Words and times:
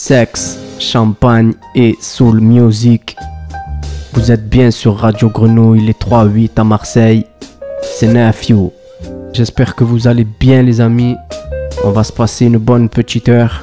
sexe, 0.00 0.58
champagne 0.78 1.52
et 1.74 1.94
soul 2.00 2.40
music. 2.40 3.16
Vous 4.14 4.32
êtes 4.32 4.48
bien 4.48 4.70
sur 4.70 4.96
Radio 4.96 5.28
Grenouille, 5.28 5.84
les 5.84 5.92
3-8 5.92 6.52
à 6.56 6.64
Marseille. 6.64 7.26
C'est 7.82 8.06
Nephew. 8.06 8.70
J'espère 9.34 9.76
que 9.76 9.84
vous 9.84 10.08
allez 10.08 10.24
bien, 10.24 10.62
les 10.62 10.80
amis. 10.80 11.16
On 11.84 11.90
va 11.90 12.02
se 12.02 12.14
passer 12.14 12.46
une 12.46 12.56
bonne 12.56 12.88
petite 12.88 13.28
heure 13.28 13.62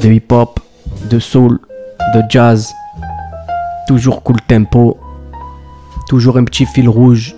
de 0.00 0.12
hip-hop, 0.12 0.60
de 1.10 1.18
soul, 1.18 1.58
de 2.14 2.22
jazz. 2.28 2.72
Toujours 3.88 4.22
cool 4.22 4.40
tempo. 4.42 4.96
Toujours 6.08 6.38
un 6.38 6.44
petit 6.44 6.66
fil 6.66 6.88
rouge. 6.88 7.34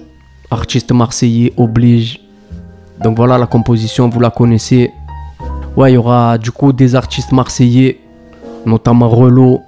Artiste 0.51 0.93
marseillais 0.93 1.55
oblige. 1.57 2.21
Donc 3.03 3.17
voilà 3.17 3.39
la 3.39 3.47
composition, 3.47 4.11
vous 4.11 4.21
la 4.21 4.31
connaissez. 4.31 4.91
Ouais, 5.75 5.91
il 5.91 5.95
y 5.95 5.97
aura 5.97 6.37
du 6.37 6.51
coup 6.51 6.73
des 6.73 6.95
artistes 6.95 7.33
marseillais, 7.33 7.99
notamment 8.67 9.09
Relo 9.09 9.63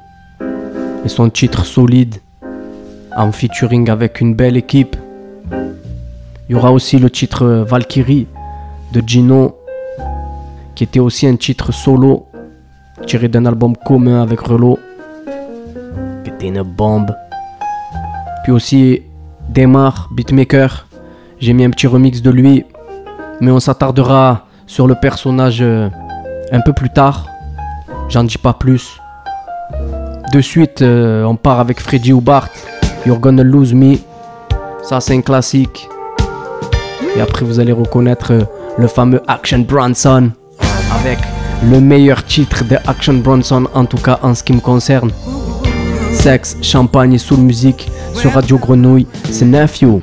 et 1.05 1.09
son 1.09 1.31
titre 1.31 1.65
Solide 1.65 2.17
en 3.17 3.33
featuring 3.33 3.89
avec 3.89 4.21
une 4.21 4.35
belle 4.35 4.59
équipe. 4.59 4.97
Il 6.49 6.53
y 6.53 6.55
aura 6.55 6.73
aussi 6.73 6.99
le 6.99 7.09
titre 7.09 7.47
Valkyrie 7.47 8.27
de 8.93 9.03
Gino 9.07 9.57
qui 10.75 10.85
était 10.85 11.01
aussi 11.01 11.27
un 11.27 11.37
titre 11.37 11.73
solo 11.73 12.27
tiré 13.07 13.29
d'un 13.29 13.47
album 13.47 13.75
commun 13.75 14.21
avec 14.21 14.41
Relo 14.41 14.79
qui 16.23 16.31
était 16.31 16.49
une 16.49 16.63
bombe. 16.63 17.15
Puis 18.43 18.53
aussi 18.53 19.03
Demar, 19.49 20.09
beatmaker. 20.13 20.87
J'ai 21.39 21.53
mis 21.53 21.65
un 21.65 21.71
petit 21.71 21.87
remix 21.87 22.21
de 22.23 22.31
lui, 22.31 22.65
mais 23.41 23.51
on 23.51 23.61
s'attardera 23.61 24.47
sur 24.67 24.87
le 24.87 24.95
personnage 24.95 25.59
euh, 25.61 25.89
un 26.53 26.61
peu 26.61 26.73
plus 26.73 26.91
tard. 26.91 27.27
J'en 28.09 28.25
dis 28.25 28.39
pas 28.39 28.53
plus. 28.53 28.99
De 30.33 30.41
suite, 30.41 30.83
euh, 30.83 31.25
on 31.25 31.37
part 31.37 31.61
avec 31.61 31.81
Freddy 31.81 32.13
Bart 32.13 32.49
You're 33.07 33.19
Gonna 33.19 33.43
Lose 33.43 33.75
Me. 33.75 33.97
Ça, 34.83 35.01
c'est 35.01 35.15
un 35.15 35.21
classique. 35.21 35.89
Et 37.17 37.21
après, 37.21 37.45
vous 37.45 37.61
allez 37.61 37.73
reconnaître 37.73 38.33
euh, 38.33 38.43
le 38.77 38.89
fameux 38.89 39.23
Action 39.27 39.61
Bronson 39.61 40.31
avec 41.01 41.19
le 41.71 41.81
meilleur 41.81 42.25
titre 42.25 42.65
de 42.65 42.77
Action 42.87 43.15
Bronson, 43.15 43.67
en 43.75 43.85
tout 43.85 43.99
cas 43.99 44.19
en 44.23 44.35
ce 44.35 44.43
qui 44.43 44.53
me 44.53 44.61
concerne. 44.61 45.11
Sexe, 46.13 46.57
champagne 46.63 47.15
et 47.15 47.19
soul 47.19 47.39
musique 47.39 47.91
sur 48.15 48.33
Radio 48.33 48.59
Grenouille, 48.59 49.07
c'est 49.31 49.45
Nephew. 49.45 50.01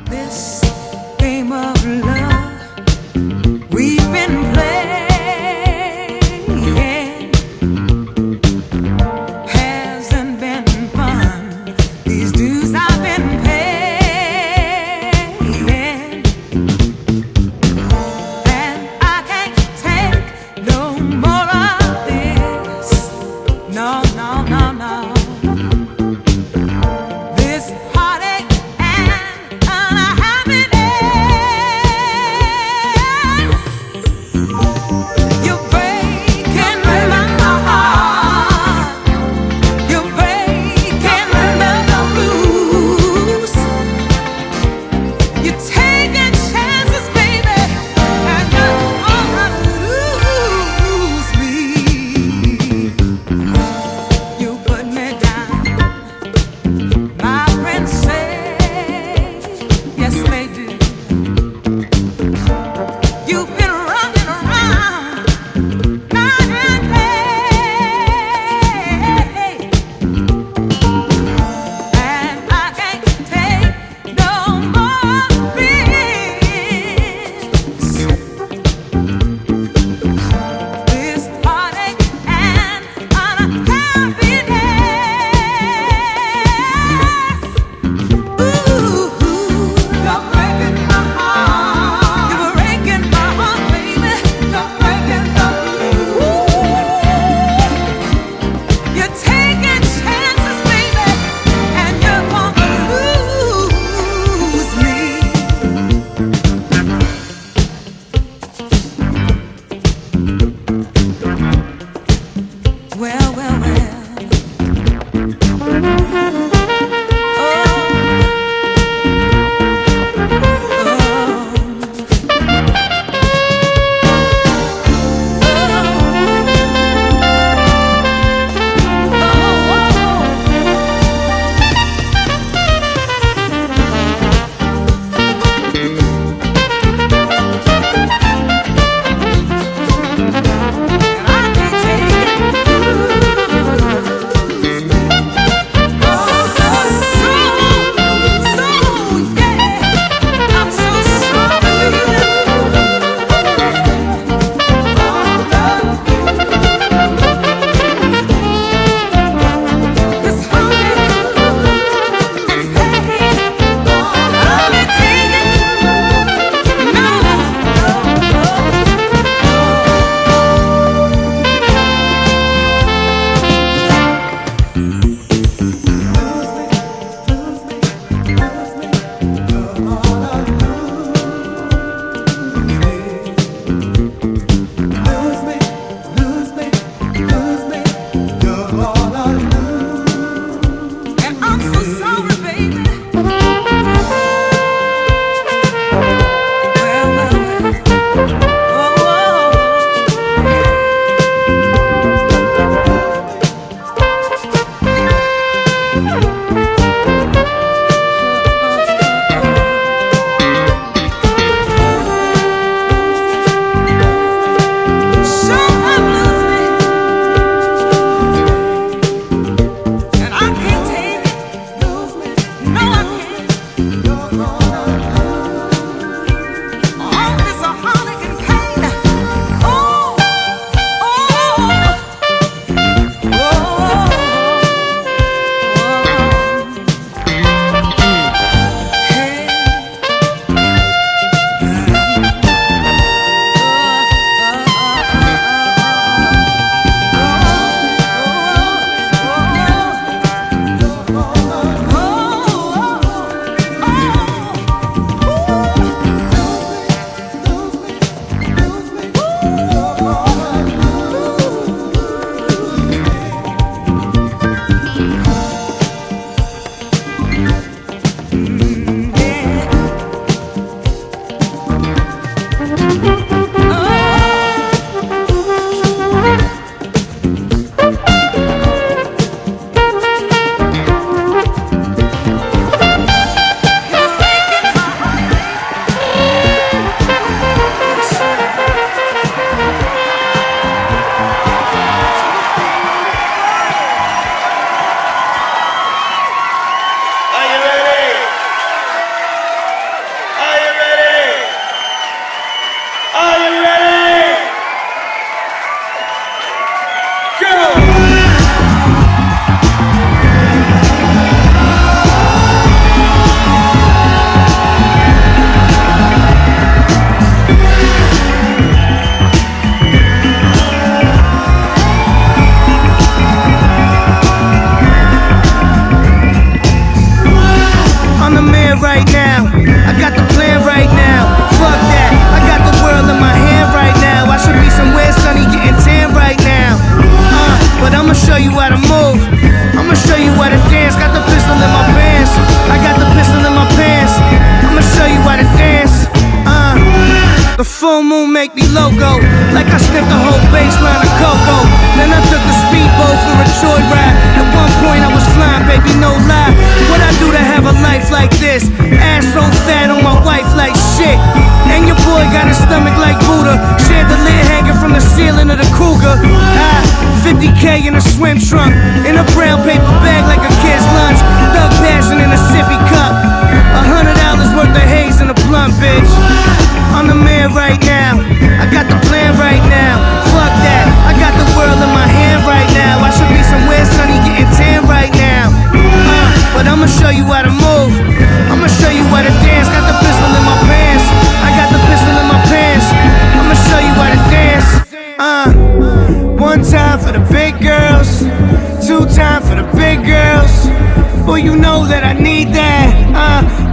In 367.88 367.96
a 367.96 368.02
swim 368.02 368.38
trunk. 368.40 368.74
In 369.06 369.18
a 369.18 369.24
brown 369.34 369.64
paper 369.64 370.01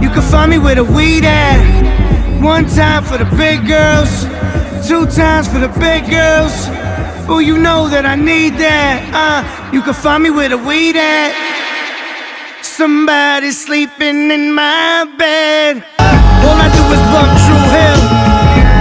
you 0.09 0.15
can 0.15 0.31
find 0.31 0.49
me 0.49 0.57
where 0.57 0.73
the 0.73 0.83
weed 0.83 1.23
at. 1.23 1.61
One 2.41 2.65
time 2.65 3.03
for 3.03 3.19
the 3.19 3.29
big 3.37 3.67
girls, 3.67 4.09
two 4.89 5.05
times 5.05 5.45
for 5.47 5.59
the 5.59 5.69
big 5.77 6.09
girls. 6.09 6.65
Oh, 7.29 7.37
you 7.37 7.61
know 7.61 7.85
that 7.93 8.09
I 8.09 8.15
need 8.17 8.57
that. 8.57 9.05
Uh, 9.13 9.45
you 9.69 9.85
can 9.85 9.93
find 9.93 10.25
me 10.25 10.31
where 10.33 10.49
the 10.49 10.57
weed 10.57 10.97
at. 10.97 11.29
Somebody 12.65 13.51
sleeping 13.53 14.33
in 14.33 14.49
my 14.49 15.05
bed. 15.13 15.85
All 16.01 16.57
I 16.57 16.69
do 16.73 16.83
is 16.89 17.01
bump 17.13 17.29
True 17.45 17.65
Hill. 17.69 18.01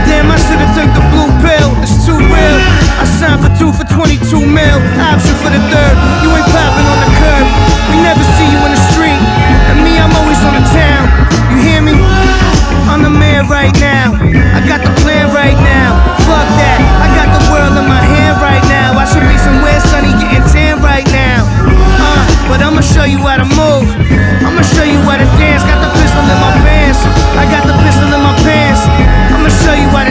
Damn, 0.08 0.32
I 0.32 0.38
should've 0.40 0.72
took 0.72 0.90
the 0.96 1.04
blue 1.12 1.28
pill. 1.44 1.68
It's 1.84 2.08
too 2.08 2.16
real. 2.16 2.58
I 2.96 3.04
signed 3.20 3.44
for 3.44 3.52
two 3.60 3.68
for 3.76 3.84
22 3.84 4.32
mil. 4.48 4.78
Option 4.96 5.36
for 5.44 5.52
the 5.52 5.60
third. 5.68 5.96
You 6.24 6.32
ain't 6.32 6.48
popping 6.56 6.88
on 6.88 6.98
the 7.04 7.12
curb. 7.20 7.46
We 7.92 8.00
never 8.00 8.24
see 8.40 8.48
you 8.48 8.60
in 8.64 8.72
the 8.72 8.82
street. 8.88 8.97
Town. 10.74 11.04
You 11.52 11.58
hear 11.62 11.80
me? 11.80 11.96
I'm 12.88 13.04
the 13.04 13.12
man 13.12 13.48
right 13.48 13.72
now. 13.80 14.16
I 14.56 14.60
got 14.64 14.80
the 14.80 14.92
plan 15.04 15.30
right 15.32 15.56
now. 15.60 15.96
Fuck 16.24 16.48
that. 16.56 16.80
I 17.04 17.08
got 17.12 17.28
the 17.36 17.42
world 17.52 17.76
in 17.76 17.86
my 17.86 18.00
hand 18.00 18.40
right 18.40 18.64
now. 18.68 18.96
I 18.96 19.04
should 19.04 19.24
be 19.24 19.36
somewhere 19.36 19.76
sunny 19.92 20.12
getting 20.16 20.44
tan 20.48 20.80
right 20.80 21.06
now. 21.12 21.44
Uh, 21.68 22.24
but 22.48 22.58
I'ma 22.64 22.80
show 22.80 23.04
you 23.04 23.20
how 23.20 23.36
to 23.36 23.48
move. 23.48 23.86
I'ma 24.40 24.64
show 24.64 24.84
you 24.84 25.00
how 25.04 25.20
to 25.20 25.28
dance. 25.36 25.64
Got 25.68 25.84
the 25.84 25.92
pistol 26.00 26.24
in 26.24 26.38
my 26.40 26.52
pants. 26.64 27.00
I 27.36 27.44
got 27.52 27.68
the 27.68 27.76
pistol 27.84 28.08
in 28.08 28.22
my 28.24 28.34
pants. 28.40 28.82
I'ma 29.32 29.52
show 29.52 29.76
you 29.76 29.88
how 29.92 30.07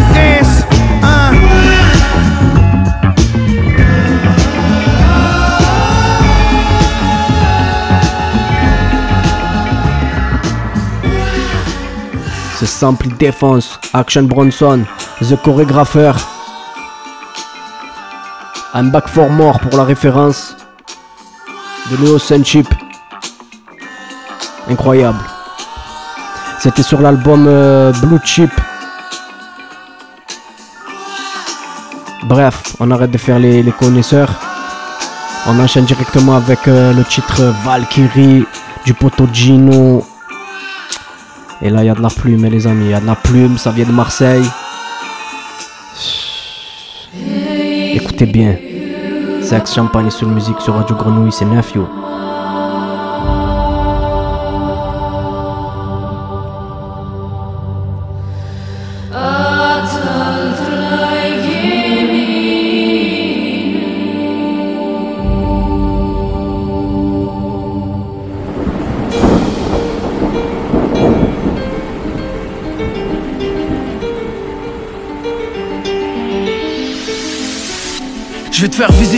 Sample 12.78 13.10
Défense, 13.18 13.80
Action 13.92 14.22
Bronson, 14.24 14.86
The 15.20 15.36
Chorégrapheur. 15.42 16.16
I'm 18.76 18.92
Back 18.92 19.08
for 19.08 19.32
More 19.32 19.60
pour 19.60 19.76
la 19.78 19.84
référence 19.84 20.56
de 21.90 21.98
Leo 21.98 22.20
Sunchip. 22.20 22.68
Incroyable. 24.70 25.18
C'était 26.60 26.84
sur 26.84 27.02
l'album 27.02 27.48
euh, 27.48 27.92
Blue 28.04 28.20
Chip. 28.24 28.52
Bref, 32.26 32.76
on 32.80 32.92
arrête 32.92 33.10
de 33.10 33.18
faire 33.18 33.40
les, 33.40 33.64
les 33.64 33.72
connaisseurs. 33.72 34.30
On 35.48 35.60
enchaîne 35.60 35.86
directement 35.86 36.36
avec 36.36 36.68
euh, 36.68 36.94
le 36.94 37.04
titre 37.04 37.42
Valkyrie 37.66 38.46
du 38.86 38.94
poteau. 38.94 39.26
Et 41.62 41.70
là, 41.70 41.84
il 41.84 41.88
y 41.88 41.90
a 41.90 41.96
de 41.96 42.02
la 42.02 42.10
plume, 42.10 42.46
hein, 42.46 42.50
les 42.50 42.68
amis. 42.68 42.86
Il 42.86 42.92
y 42.92 42.94
a 42.94 43.00
de 43.00 43.06
la 43.06 43.16
plume, 43.16 43.58
ça 43.58 43.72
vient 43.72 43.86
de 43.86 43.92
Marseille. 43.92 44.46
Écoutez 47.94 48.26
bien. 48.26 48.56
Sex 49.42 49.74
Champagne 49.74 50.12
sur 50.12 50.28
musique 50.28 50.60
sur 50.62 50.76
Radio 50.76 50.96
Grenouille, 50.96 51.32
c'est 51.32 51.46
Nafio. 51.46 51.88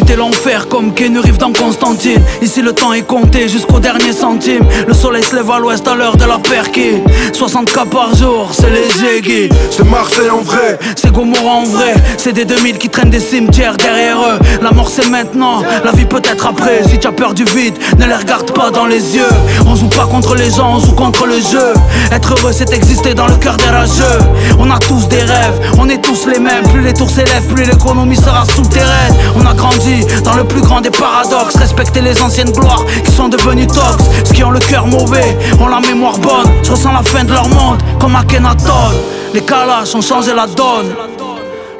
Visiter 0.09 0.15
l'enfer 0.15 0.67
comme 0.67 0.93
Keanu 0.93 1.19
Reeves 1.19 1.37
dans 1.37 1.51
Constantine. 1.51 2.21
Ici 2.41 2.61
le 2.61 2.73
temps 2.73 2.93
est 2.93 3.01
compté 3.01 3.47
jusqu'au 3.47 3.79
dernier 3.79 4.13
centime. 4.13 4.63
Le 4.87 4.93
soleil 4.93 5.23
se 5.23 5.35
lève 5.35 5.49
à 5.51 5.59
l'ouest 5.59 5.87
à 5.87 5.95
l'heure 5.95 6.17
de 6.17 6.25
la 6.25 6.37
perquée 6.37 7.03
60 7.33 7.71
cas 7.71 7.85
par 7.85 8.15
jour, 8.15 8.49
c'est 8.53 8.69
les 8.69 9.17
aiguilles 9.17 9.49
C'est 9.71 9.85
Marseille 9.85 10.29
en 10.29 10.41
vrai 10.41 10.79
C'est 10.95 11.11
Gomorrah 11.11 11.57
en 11.57 11.63
vrai. 11.63 11.93
C'est 12.17 12.33
des 12.33 12.45
2000 12.45 12.77
qui 12.77 12.89
traînent 12.89 13.09
des 13.09 13.19
cimetières 13.19 13.77
derrière 13.77 14.17
eux. 14.19 14.39
La 14.61 14.71
mort 14.71 14.89
c'est 14.89 15.07
maintenant, 15.09 15.63
la 15.83 15.91
vie 15.91 16.05
peut 16.05 16.21
être 16.23 16.47
après. 16.47 16.83
Si 16.87 16.97
tu 16.99 17.07
as 17.07 17.11
peur 17.11 17.33
du 17.33 17.43
vide, 17.43 17.75
ne 17.97 18.05
les 18.05 18.15
regarde 18.15 18.51
pas 18.51 18.71
dans 18.71 18.85
les 18.85 19.15
yeux. 19.15 19.33
On 19.65 19.75
joue 19.75 19.89
pas 19.89 20.05
contre 20.05 20.35
les 20.35 20.49
gens, 20.51 20.75
on 20.75 20.79
joue 20.79 20.93
contre 20.93 21.25
le 21.25 21.39
jeu. 21.39 21.73
Être 22.11 22.35
heureux 22.37 22.53
c'est 22.53 22.73
exister 22.73 23.13
dans 23.13 23.27
le 23.27 23.35
cœur 23.35 23.57
des 23.57 23.69
rageux. 23.69 24.19
On 24.59 24.69
a 24.71 24.79
tous 24.79 25.07
des 25.07 25.21
rêves, 25.21 25.59
on 25.77 25.87
est 25.89 26.01
tous 26.01 26.25
les 26.25 26.39
mêmes. 26.39 26.67
Plus 26.71 26.81
les 26.81 26.93
tours 26.93 27.09
s'élèvent, 27.09 27.47
plus 27.53 27.65
l'économie 27.65 28.17
sera 28.17 28.45
souterraine. 28.45 29.13
On 29.35 29.45
a 29.45 29.53
grandi 29.53 29.98
dans 30.23 30.35
le 30.35 30.43
plus 30.43 30.61
grand 30.61 30.81
des 30.81 30.91
paradoxes 30.91 31.55
Respecter 31.55 32.01
les 32.01 32.21
anciennes 32.21 32.51
gloires 32.51 32.85
qui 33.03 33.11
sont 33.11 33.27
devenues 33.27 33.67
tox 33.67 34.03
Ceux 34.25 34.33
qui 34.33 34.43
ont 34.43 34.51
le 34.51 34.59
cœur 34.59 34.87
mauvais, 34.87 35.37
ont 35.59 35.67
la 35.67 35.79
mémoire 35.79 36.17
bonne 36.19 36.51
Je 36.63 36.71
ressens 36.71 36.91
la 36.91 37.03
fin 37.03 37.23
de 37.23 37.31
leur 37.31 37.47
monde 37.49 37.81
comme 37.99 38.15
à 38.15 38.23
Kenaton 38.23 38.91
Les 39.33 39.41
calaches 39.41 39.95
ont 39.95 40.01
changé 40.01 40.33
la 40.33 40.47
donne. 40.47 40.95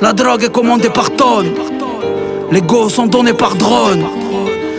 La 0.02 0.14
drogue 0.14 0.44
est 0.44 0.52
commandée 0.52 0.90
par 0.90 1.12
tonnes 1.12 1.54
Les 2.52 2.62
go 2.62 2.90
sont 2.90 3.08
donnés 3.08 3.34
par 3.34 3.56
drone. 3.56 4.06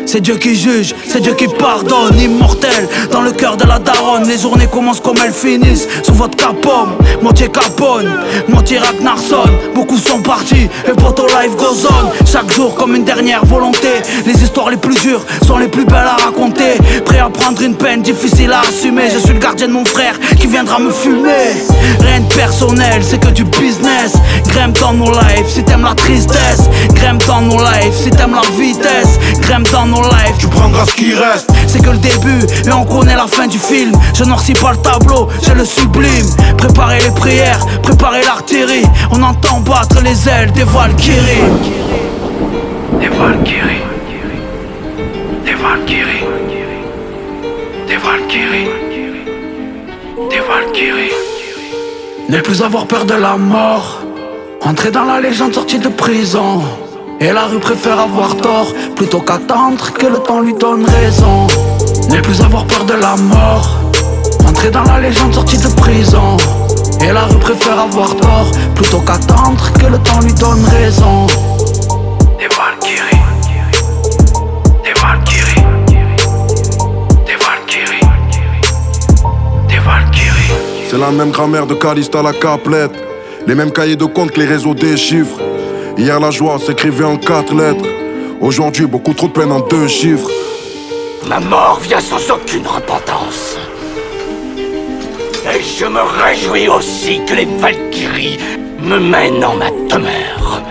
C'est 0.07 0.21
Dieu 0.21 0.39
qui 0.39 0.57
juge, 0.57 0.93
c'est 1.07 1.21
Dieu 1.21 1.35
qui 1.35 1.47
pardonne, 1.47 2.19
immortel 2.19 2.89
dans 3.13 3.21
le 3.21 3.31
cœur 3.31 3.57
de 3.57 3.65
la 3.65 3.79
daronne. 3.79 4.27
Les 4.27 4.39
journées 4.39 4.67
commencent 4.67 4.99
comme 4.99 5.19
elles 5.25 5.33
finissent, 5.33 5.87
sous 6.03 6.15
votre 6.15 6.37
capome, 6.37 6.97
moitié 7.23 7.49
capone, 7.49 8.11
moitié 8.49 8.79
Ragnarsson. 8.79 9.45
Beaucoup 9.75 9.99
sont 9.99 10.21
partis, 10.21 10.69
et 10.87 10.93
poto 10.93 11.27
life 11.27 11.57
goes 11.57 11.87
on. 11.89 12.27
Chaque 12.27 12.53
jour 12.53 12.75
comme 12.75 12.95
une 12.95 13.05
dernière 13.05 13.45
volonté. 13.45 13.89
Les 14.27 14.43
histoires 14.43 14.71
les 14.71 14.77
plus 14.77 14.95
dures 15.01 15.25
sont 15.47 15.59
les 15.59 15.69
plus 15.69 15.85
belles 15.85 15.97
à 16.07 16.17
raconter. 16.25 16.79
Prêt 17.05 17.19
à 17.19 17.31
prendre 17.31 17.63
une 17.63 17.75
peine 17.75 18.03
difficile 18.03 18.53
à 18.53 18.61
assumer. 18.61 19.09
Je 19.13 19.19
suis 19.19 19.33
le 19.33 19.39
gardien 19.39 19.69
de 19.69 19.73
mon 19.73 19.85
frère 19.85 20.19
qui 20.39 20.47
viendra 20.47 20.79
me 20.79 20.91
fumer. 20.91 21.55
Rien 22.01 22.21
de 22.21 22.35
personnel, 22.35 23.03
c'est 23.03 23.21
que 23.21 23.29
du 23.29 23.45
business. 23.45 24.13
Grimpe 24.49 24.79
dans 24.81 24.93
nos 24.93 25.11
lives 25.11 25.49
si 25.49 25.63
t'aimes 25.63 25.85
la 25.85 25.95
tristesse. 25.95 26.69
Grimpe 26.95 27.27
dans 27.27 27.43
nos 27.43 27.59
lives 27.59 27.95
si 27.95 28.11
t'aimes 28.11 28.35
la 28.35 28.63
vitesse. 28.63 29.19
Grimpe 29.41 29.71
dans 29.71 29.87
nos 29.87 30.03
lives, 30.03 30.37
Tu 30.39 30.47
prendras 30.49 30.87
ce 30.87 30.95
qui 30.95 31.15
reste 31.15 31.51
c'est 31.71 31.83
que 31.83 31.91
le 31.91 31.99
début 31.99 32.41
et 32.67 32.73
on 32.73 32.85
connaît 32.85 33.15
la 33.15 33.27
fin 33.27 33.47
du 33.47 33.59
film. 33.59 33.93
Je 34.15 34.25
noircis 34.25 34.55
pas 34.55 34.73
le 34.73 34.79
tableau, 34.79 35.29
je 35.47 35.53
le 35.53 35.65
sublime. 35.65 36.27
Préparez 36.59 37.01
les 37.01 37.10
prières, 37.11 37.65
préparez 37.83 38.23
l'artillerie. 38.23 38.87
On 39.11 39.23
entend 39.23 39.61
battre 39.61 40.03
les 40.03 40.29
ailes 40.29 40.53
des 40.53 40.65
Valkyries. 40.65 41.51
Des 43.01 43.09
Valkyries. 43.09 43.85
Des 45.45 45.55
Valkyries. 45.55 46.27
Des 47.89 47.97
Valkyries. 47.97 48.69
Des 50.31 50.41
Valkyries. 50.41 51.13
Ne 52.29 52.41
plus 52.41 52.63
avoir 52.63 52.87
peur 52.87 53.05
de 53.05 53.15
la 53.15 53.37
mort. 53.37 54.01
Entrer 54.63 54.91
dans 54.91 55.05
la 55.05 55.21
légende 55.21 55.55
sortie 55.55 55.79
de 55.79 55.89
prison. 55.89 56.63
Et 57.21 57.33
la 57.33 57.47
rue 57.47 57.59
préfère 57.59 57.99
avoir 57.99 58.37
tort 58.37 58.73
plutôt 58.97 59.21
qu'attendre 59.21 59.93
que 59.93 60.07
le 60.07 60.19
temps 60.19 60.41
lui 60.41 60.55
donne 60.55 60.85
raison. 60.85 61.47
Ne 62.11 62.21
plus 62.21 62.41
avoir 62.41 62.65
peur 62.67 62.85
de 62.85 62.95
la 62.95 63.17
mort. 63.17 63.69
Entrer 64.49 64.71
dans 64.71 64.85
la 64.85 65.01
légende 65.01 65.35
sortie 65.35 65.59
de 65.59 65.69
prison. 65.69 66.37
Et 67.03 67.13
la 67.13 67.25
rue 67.25 67.39
préfère 67.39 67.79
avoir 67.81 68.15
tort 68.17 68.51
plutôt 68.75 69.01
qu'attendre 69.01 69.73
que 69.73 69.87
le 69.87 69.99
temps 69.99 70.21
lui 70.21 70.33
donne 70.35 70.65
raison. 70.67 71.27
Des 72.39 72.49
Valkyries, 72.49 73.23
des 74.85 74.93
Valkyries, 75.01 75.65
des 77.25 77.37
Valkyries, 77.37 78.07
des 79.67 79.79
Valkyries. 79.79 80.53
C'est 80.91 80.99
la 80.99 81.11
même 81.11 81.31
grammaire 81.31 81.67
de 81.67 81.75
Calista 81.75 82.21
à 82.21 82.23
la 82.23 82.33
caplette. 82.33 82.93
Les 83.47 83.55
mêmes 83.55 83.73
cahiers 83.73 83.97
de 83.97 84.05
compte 84.05 84.33
que 84.33 84.41
les 84.41 84.47
réseaux 84.47 84.75
des 84.75 84.97
chiffres. 84.97 85.41
Hier 85.97 86.21
la 86.21 86.31
joie 86.31 86.59
s'écrivait 86.59 87.05
en 87.05 87.17
quatre 87.17 87.55
lettres. 87.55 87.85
Aujourd'hui 88.41 88.87
beaucoup 88.87 89.15
trop 89.15 89.29
de 89.29 89.33
peine 89.33 89.53
en 89.53 89.61
deux 89.61 89.89
chiffres. 89.89 90.31
Ma 91.27 91.41
mort 91.41 91.81
vient 91.83 92.01
sans 92.01 92.31
aucune 92.31 92.67
repentance. 92.67 93.50
Et 95.61 95.63
je 95.63 95.85
me 95.85 96.01
réjouis 96.01 96.69
aussi 96.69 97.21
que 97.27 97.35
les 97.35 97.45
Valkyries 97.45 98.39
me 98.83 98.99
mènent 98.99 99.45
en 99.45 99.57
ma 99.57 99.69
demeure. 99.91 100.63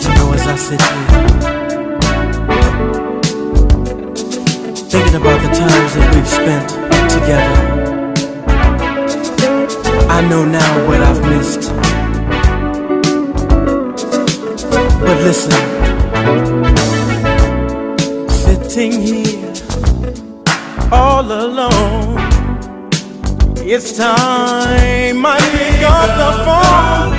You 0.00 0.14
know, 0.14 0.32
as 0.32 0.46
I 0.46 0.56
sit 0.56 0.80
thinking 4.88 5.16
about 5.16 5.42
the 5.42 5.50
times 5.52 5.94
that 5.96 6.14
we've 6.14 6.26
spent 6.26 6.66
together, 7.10 7.89
I 10.20 10.28
know 10.28 10.44
now 10.44 10.86
what 10.86 11.00
I've 11.00 11.22
missed. 11.30 11.72
But 15.00 15.16
listen, 15.26 15.50
sitting 18.28 18.92
here 19.00 19.54
all 20.92 21.24
alone, 21.24 22.18
it's 23.56 23.96
time 23.96 25.24
I 25.24 25.38
pick 25.54 25.80
up 25.88 26.10
the 26.22 26.32
phone 26.44 27.12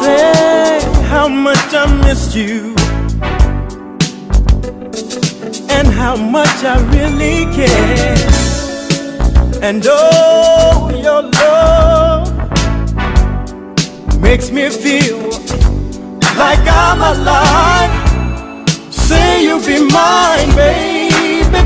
say 0.00 0.80
how 1.10 1.28
much 1.28 1.74
I 1.74 1.84
missed 2.06 2.34
you 2.34 2.74
and 5.68 5.88
how 5.88 6.16
much 6.16 6.64
I 6.64 6.76
really 6.96 7.44
care. 7.54 8.16
And 9.62 9.82
oh, 9.86 10.83
your 11.04 11.22
love 11.22 12.32
makes 14.20 14.50
me 14.50 14.70
feel 14.70 15.20
like 16.38 16.64
I'm 16.66 17.00
alive. 17.12 17.92
Say 18.90 19.44
you'll 19.44 19.60
be 19.60 19.86
mine, 19.92 20.50
baby. 20.56 21.58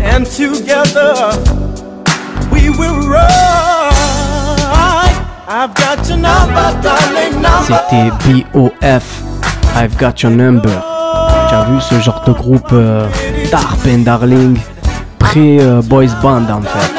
And 0.00 0.24
together 0.24 1.14
we 2.52 2.70
will 2.78 3.00
ride. 3.08 3.90
I've 5.48 5.74
got 5.74 6.08
your 6.08 6.18
number, 6.18 6.80
darling, 6.80 7.42
number. 7.42 7.66
C'était 7.66 8.10
BOF, 8.24 9.04
I've 9.74 9.96
Got 9.98 10.22
Your 10.22 10.30
Number. 10.30 10.70
Tu 11.48 11.54
as 11.56 11.64
vu 11.64 11.80
ce 11.80 11.98
genre 12.00 12.22
de 12.24 12.32
groupe 12.32 12.72
euh, 12.72 13.08
Dark 13.50 13.84
and 13.84 14.04
Darling, 14.04 14.56
pré-boys 15.18 16.14
band 16.22 16.48
en 16.48 16.62
fait. 16.62 16.89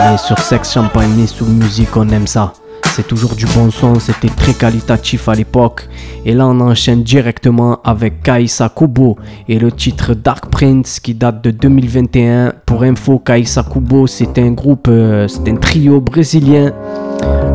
Mais 0.00 0.16
sur 0.18 0.38
Sex 0.38 0.72
Champagne 0.72 1.20
et 1.20 1.26
sous 1.26 1.46
musique, 1.46 1.96
on 1.96 2.08
aime 2.08 2.26
ça. 2.26 2.52
C'est 2.84 3.06
toujours 3.06 3.34
du 3.34 3.46
bon 3.46 3.70
son, 3.70 3.98
c'était 3.98 4.28
très 4.28 4.52
qualitatif 4.52 5.28
à 5.28 5.34
l'époque. 5.34 5.88
Et 6.24 6.32
là, 6.32 6.46
on 6.46 6.60
enchaîne 6.60 7.02
directement 7.02 7.80
avec 7.82 8.22
Kaisa 8.22 8.68
Kubo 8.68 9.16
et 9.48 9.58
le 9.58 9.72
titre 9.72 10.14
Dark 10.14 10.46
Prince 10.50 11.00
qui 11.00 11.14
date 11.14 11.42
de 11.42 11.50
2021. 11.50 12.52
Pour 12.66 12.82
info, 12.82 13.18
Kaisa 13.18 13.64
Kubo, 13.64 14.06
c'est 14.06 14.38
un 14.38 14.52
groupe, 14.52 14.86
euh, 14.88 15.26
c'est 15.28 15.48
un 15.50 15.56
trio 15.56 16.00
brésilien. 16.00 16.72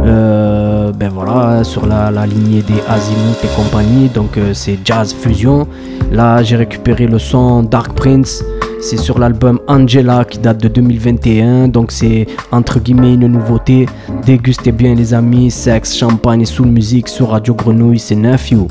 Euh, 0.05 0.91
ben 0.91 1.09
voilà, 1.09 1.63
sur 1.63 1.85
la, 1.85 2.11
la 2.11 2.25
lignée 2.25 2.61
des 2.61 2.81
Azimuth 2.89 3.43
et 3.43 3.55
compagnie, 3.55 4.09
donc 4.09 4.37
euh, 4.37 4.53
c'est 4.53 4.79
jazz 4.83 5.13
fusion. 5.13 5.67
Là, 6.11 6.41
j'ai 6.43 6.55
récupéré 6.55 7.05
le 7.05 7.19
son 7.19 7.63
Dark 7.63 7.93
Prince. 7.93 8.43
C'est 8.81 8.97
sur 8.97 9.19
l'album 9.19 9.59
Angela 9.67 10.23
qui 10.25 10.39
date 10.39 10.61
de 10.61 10.69
2021, 10.69 11.67
donc 11.67 11.91
c'est 11.91 12.27
entre 12.51 12.79
guillemets 12.79 13.13
une 13.13 13.27
nouveauté. 13.27 13.87
Dégustez 14.25 14.71
bien 14.71 14.95
les 14.95 15.13
amis, 15.13 15.51
sexe, 15.51 15.95
champagne 15.97 16.41
et 16.41 16.45
soul 16.45 16.67
musique 16.67 17.09
sur 17.09 17.29
Radio 17.29 17.53
Grenouille, 17.53 17.99
c'est 17.99 18.15
Nephew. 18.15 18.67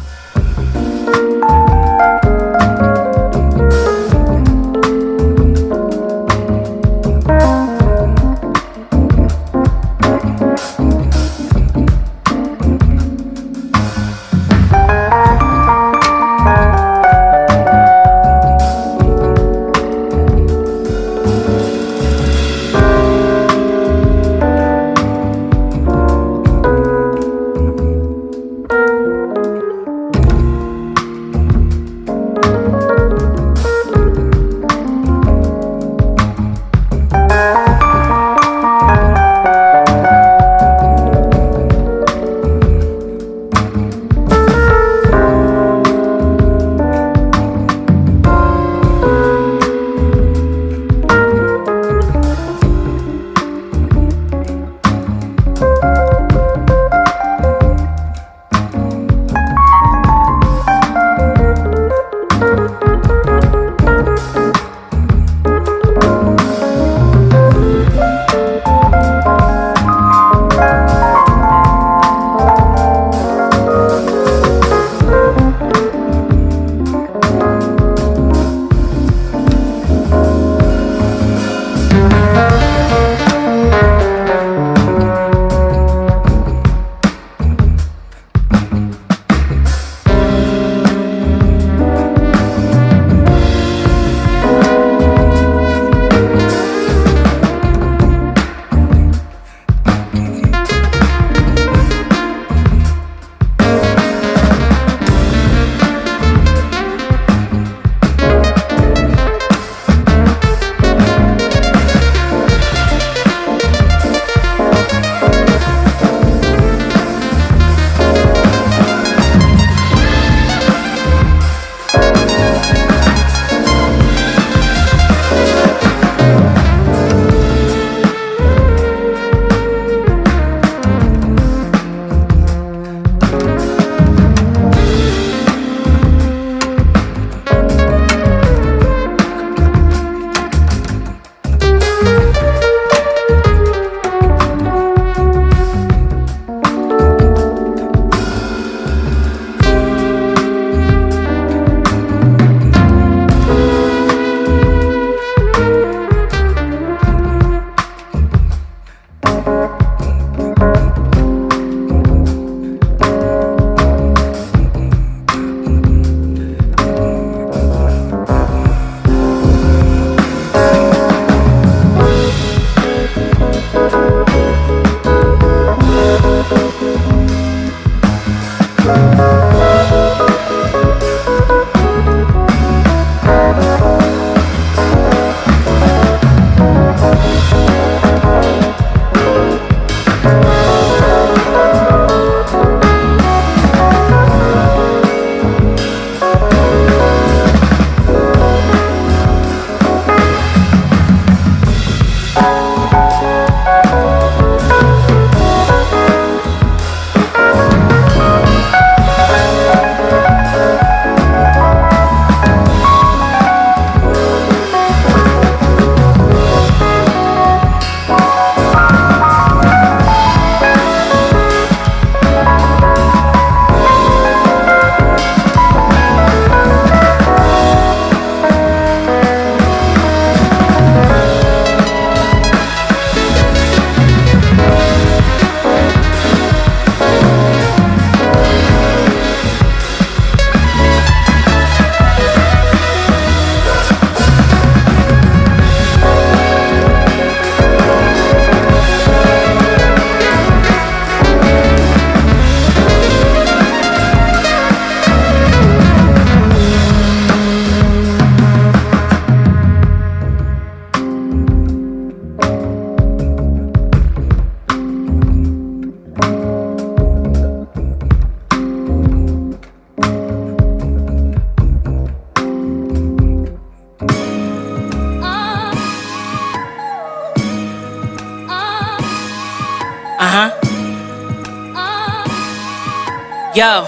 Yo, 283.58 283.82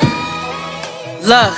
look, 1.31 1.55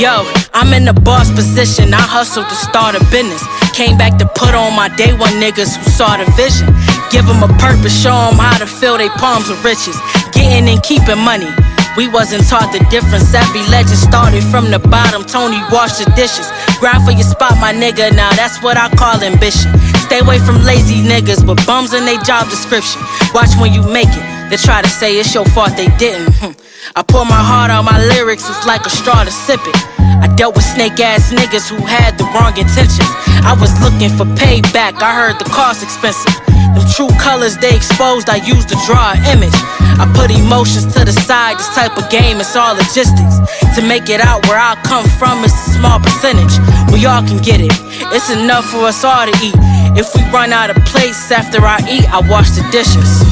yo, 0.00 0.24
I'm 0.56 0.72
in 0.72 0.88
the 0.88 0.96
boss 1.04 1.28
position. 1.28 1.92
I 1.92 2.00
hustled 2.00 2.48
to 2.48 2.56
start 2.56 2.96
a 2.96 3.04
business. 3.12 3.44
Came 3.76 4.00
back 4.00 4.16
to 4.16 4.24
put 4.32 4.56
on 4.56 4.72
my 4.72 4.88
day 4.96 5.12
one 5.12 5.36
niggas 5.36 5.76
who 5.76 5.84
saw 5.92 6.16
the 6.16 6.24
vision. 6.40 6.72
Give 7.12 7.28
them 7.28 7.44
a 7.44 7.52
purpose, 7.60 7.92
show 7.92 8.16
them 8.16 8.40
how 8.40 8.56
to 8.56 8.64
fill 8.64 8.96
their 8.96 9.12
palms 9.20 9.52
with 9.52 9.60
riches. 9.60 9.92
Getting 10.32 10.72
and 10.72 10.80
keeping 10.80 11.20
money. 11.20 11.52
We 12.00 12.08
wasn't 12.08 12.48
taught 12.48 12.72
the 12.72 12.80
difference. 12.88 13.28
Every 13.36 13.60
legend 13.68 14.00
started 14.00 14.40
from 14.48 14.72
the 14.72 14.80
bottom. 14.80 15.28
Tony 15.28 15.60
washed 15.68 16.00
the 16.00 16.08
dishes. 16.16 16.48
Grind 16.80 17.04
for 17.04 17.12
your 17.12 17.28
spot, 17.28 17.60
my 17.60 17.76
nigga. 17.76 18.08
Now 18.16 18.32
that's 18.40 18.56
what 18.64 18.80
I 18.80 18.88
call 18.96 19.20
ambition. 19.20 19.68
Stay 20.08 20.24
away 20.24 20.40
from 20.40 20.64
lazy 20.64 21.04
niggas 21.04 21.44
with 21.44 21.60
bums 21.68 21.92
in 21.92 22.08
their 22.08 22.24
job 22.24 22.48
description. 22.48 23.04
Watch 23.36 23.52
when 23.60 23.76
you 23.76 23.84
make 23.84 24.08
it. 24.08 24.29
They 24.50 24.58
try 24.58 24.82
to 24.82 24.88
say 24.90 25.14
it's 25.14 25.32
your 25.32 25.46
fault 25.54 25.78
they 25.78 25.86
didn't. 25.94 26.34
Hmm. 26.42 26.58
I 26.98 27.06
pour 27.06 27.22
my 27.22 27.38
heart 27.38 27.70
out, 27.70 27.86
my 27.86 28.02
lyrics 28.10 28.42
was 28.50 28.58
like 28.66 28.82
a 28.82 28.90
straw 28.90 29.22
to 29.22 29.30
sip 29.30 29.62
it. 29.62 29.78
I 30.18 30.26
dealt 30.34 30.58
with 30.58 30.66
snake 30.66 30.98
ass 30.98 31.30
niggas 31.30 31.70
who 31.70 31.78
had 31.86 32.18
the 32.18 32.26
wrong 32.34 32.58
intentions. 32.58 33.06
I 33.46 33.54
was 33.54 33.70
looking 33.78 34.10
for 34.10 34.26
payback, 34.34 34.98
I 34.98 35.14
heard 35.14 35.38
the 35.38 35.46
cost 35.54 35.86
expensive. 35.86 36.34
Them 36.74 36.82
true 36.90 37.14
colors 37.22 37.62
they 37.62 37.78
exposed, 37.78 38.26
I 38.26 38.42
used 38.42 38.66
to 38.74 38.76
draw 38.90 39.14
an 39.14 39.22
image. 39.30 39.54
I 40.02 40.10
put 40.18 40.34
emotions 40.34 40.90
to 40.98 41.06
the 41.06 41.14
side, 41.14 41.62
this 41.62 41.70
type 41.70 41.94
of 41.94 42.10
game, 42.10 42.42
it's 42.42 42.58
all 42.58 42.74
logistics. 42.74 43.38
To 43.78 43.86
make 43.86 44.10
it 44.10 44.18
out 44.18 44.42
where 44.50 44.58
I 44.58 44.74
come 44.82 45.06
from, 45.14 45.46
it's 45.46 45.54
a 45.54 45.78
small 45.78 46.02
percentage. 46.02 46.58
We 46.90 47.06
all 47.06 47.22
can 47.22 47.38
get 47.38 47.62
it, 47.62 47.70
it's 48.10 48.34
enough 48.34 48.66
for 48.66 48.90
us 48.90 49.06
all 49.06 49.30
to 49.30 49.34
eat. 49.38 49.54
If 49.94 50.10
we 50.18 50.26
run 50.34 50.50
out 50.50 50.74
of 50.74 50.82
plates 50.90 51.30
after 51.30 51.62
I 51.62 51.78
eat, 51.86 52.10
I 52.10 52.18
wash 52.26 52.50
the 52.58 52.66
dishes. 52.74 53.29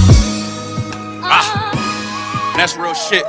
Ah, 1.31 2.55
that's 2.57 2.77
real 2.77 2.95
shit. 2.95 3.25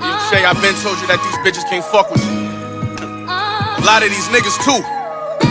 You 0.00 0.16
say 0.32 0.44
I've 0.44 0.60
been 0.64 0.74
told 0.80 0.96
you 1.00 1.06
that 1.12 1.20
these 1.20 1.38
bitches 1.44 1.68
can't 1.68 1.84
fuck 1.84 2.10
with 2.10 2.24
you. 2.24 2.48
A 3.28 3.84
lot 3.84 4.02
of 4.02 4.10
these 4.10 4.28
niggas 4.32 4.56
too. 4.64 4.80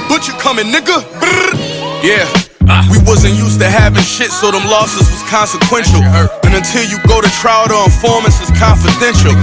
But 0.10 0.28
you 0.28 0.34
coming, 0.42 0.68
nigga? 0.74 1.02
Brrr. 1.22 1.54
Yeah. 2.02 2.26
We 2.90 3.02
wasn't 3.02 3.34
used 3.34 3.60
to 3.62 3.70
having 3.70 4.04
shit, 4.06 4.30
so 4.30 4.52
them 4.52 4.66
losses 4.70 5.10
was 5.10 5.24
consequential. 5.30 6.02
And 6.46 6.54
until 6.54 6.86
you 6.86 7.02
go 7.10 7.22
to 7.22 7.30
trial, 7.42 7.68
the 7.68 7.78
informants 7.86 8.42
is 8.42 8.54
confidential. 8.58 9.34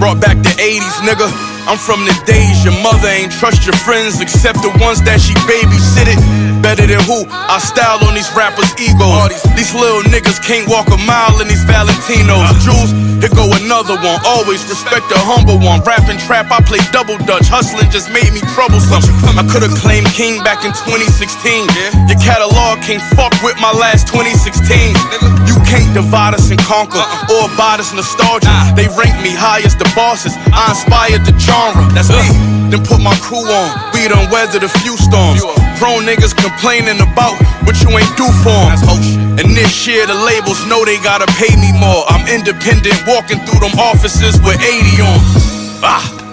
Brought 0.00 0.20
back 0.20 0.40
the 0.40 0.52
80s, 0.56 1.04
nigga. 1.04 1.28
I'm 1.64 1.80
from 1.80 2.04
the 2.04 2.12
days 2.28 2.60
your 2.60 2.76
mother 2.84 3.08
ain't 3.08 3.32
trust 3.32 3.64
your 3.64 3.76
friends 3.88 4.20
except 4.20 4.60
the 4.60 4.68
ones 4.84 5.00
that 5.08 5.16
she 5.16 5.32
babysitted. 5.48 6.20
Better 6.60 6.84
than 6.84 7.00
who? 7.08 7.24
I 7.28 7.56
style 7.56 8.04
on 8.04 8.12
these 8.12 8.28
rappers' 8.36 8.72
egos. 8.76 9.32
These 9.56 9.72
little 9.72 10.04
niggas 10.12 10.40
can't 10.44 10.68
walk 10.68 10.92
a 10.92 11.00
mile 11.08 11.40
in 11.40 11.48
these 11.48 11.64
Valentinos. 11.64 12.52
Jules, 12.60 12.92
here 13.20 13.32
go 13.32 13.48
another 13.64 13.96
one. 13.96 14.20
Always 14.28 14.60
respect 14.68 15.08
the 15.08 15.16
humble 15.16 15.56
one. 15.56 15.80
Rapping 15.88 16.20
trap, 16.28 16.52
I 16.52 16.60
play 16.64 16.80
double 16.92 17.16
dutch. 17.24 17.48
Hustling 17.48 17.88
just 17.88 18.12
made 18.12 18.28
me 18.36 18.44
troublesome. 18.52 19.00
I 19.36 19.44
could've 19.48 19.72
claimed 19.80 20.08
king 20.12 20.44
back 20.44 20.68
in 20.68 20.72
2016. 20.84 21.32
Your 22.12 22.20
catalog 22.20 22.84
can't 22.84 23.04
fuck 23.16 23.32
with 23.40 23.56
my 23.56 23.72
last 23.72 24.08
2016. 24.12 24.92
You 25.48 25.53
can't 25.74 25.94
divide 25.94 26.34
us 26.34 26.50
and 26.50 26.60
conquer 26.62 27.02
or 27.34 27.50
abide 27.50 27.82
us 27.82 27.90
nostalgia. 27.90 28.54
They 28.78 28.86
rank 28.94 29.14
me 29.26 29.34
high 29.34 29.66
as 29.66 29.74
the 29.74 29.90
bosses. 29.98 30.30
I 30.54 30.70
inspired 30.70 31.26
the 31.26 31.34
genre. 31.34 31.82
That's 31.90 32.14
me. 32.14 32.30
Then 32.70 32.86
put 32.86 33.02
my 33.02 33.14
crew 33.18 33.42
on. 33.42 33.68
We 33.90 34.06
done 34.06 34.30
weathered 34.30 34.62
a 34.62 34.70
few 34.86 34.94
storms. 34.96 35.42
Grown 35.82 36.06
niggas 36.06 36.30
complaining 36.30 37.02
about 37.02 37.34
what 37.66 37.74
you 37.82 37.90
ain't 37.90 38.14
do 38.14 38.30
for 38.46 38.62
for 38.86 38.94
'em. 38.94 39.38
And 39.42 39.50
this 39.58 39.86
year 39.86 40.06
the 40.06 40.14
labels 40.14 40.62
know 40.70 40.84
they 40.84 40.98
gotta 41.02 41.26
pay 41.42 41.54
me 41.56 41.70
more. 41.74 42.02
I'm 42.06 42.24
independent, 42.28 42.98
walking 43.06 43.42
through 43.44 43.60
them 43.66 43.74
offices 43.78 44.38
with 44.46 44.58
80 44.62 45.02
on. 45.02 45.20
Ah. 45.82 46.23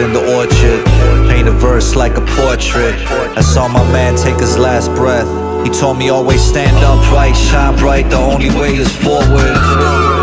In 0.00 0.12
the 0.12 0.24
orchard. 0.36 0.84
Paint 1.28 1.48
a 1.48 1.52
verse 1.52 1.94
like 1.94 2.16
a 2.16 2.24
portrait. 2.38 2.94
I 3.36 3.42
saw 3.42 3.68
my 3.68 3.84
man 3.92 4.16
take 4.16 4.38
his 4.40 4.56
last 4.56 4.88
breath. 4.94 5.28
He 5.64 5.70
told 5.70 5.98
me 5.98 6.08
always 6.08 6.42
stand 6.42 6.76
upright, 6.82 7.36
shine 7.36 7.76
bright. 7.76 8.08
The 8.08 8.16
only 8.16 8.50
way 8.50 8.76
is 8.76 8.90
forward. 8.96 9.56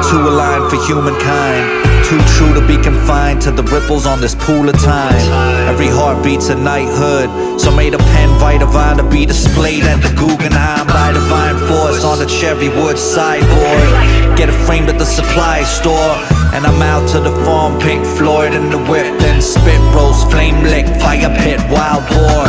Too 0.10 0.22
aligned 0.32 0.70
for 0.70 0.84
humankind. 0.86 1.97
Too 2.08 2.24
true 2.40 2.54
to 2.54 2.66
be 2.66 2.82
confined 2.82 3.42
to 3.42 3.52
the 3.52 3.64
ripples 3.64 4.06
on 4.06 4.22
this 4.22 4.34
pool 4.34 4.70
of 4.70 4.80
time. 4.80 5.20
Every 5.68 5.88
heartbeat's 5.88 6.48
a 6.48 6.56
knighthood. 6.56 7.60
So 7.60 7.70
may 7.70 7.90
the 7.90 7.98
pen 7.98 8.30
vita 8.40 8.66
vine 8.66 8.96
to 8.96 9.04
be 9.04 9.26
displayed 9.26 9.84
at 9.84 10.00
the 10.02 10.16
Guggenheim 10.16 10.88
by 10.88 11.12
divine 11.12 11.60
force 11.68 12.06
on 12.06 12.20
the 12.20 12.26
cherry 12.26 12.70
wood 12.70 12.98
sideboard. 12.98 14.38
Get 14.38 14.48
it 14.48 14.56
framed 14.66 14.88
at 14.88 14.98
the 14.98 15.06
supply 15.06 15.64
store. 15.64 16.16
And 16.56 16.66
I'm 16.66 16.82
out 16.82 17.10
to 17.10 17.20
the 17.20 17.36
farm, 17.44 17.78
Pink 17.82 18.06
Floyd 18.16 18.54
in 18.54 18.70
the 18.70 18.80
whip, 18.88 19.20
then 19.20 19.42
spit 19.42 19.82
roast, 19.94 20.32
flame 20.32 20.64
lick, 20.64 20.88
fire 21.04 21.28
pit, 21.44 21.60
wild 21.70 22.08
boar. 22.08 22.48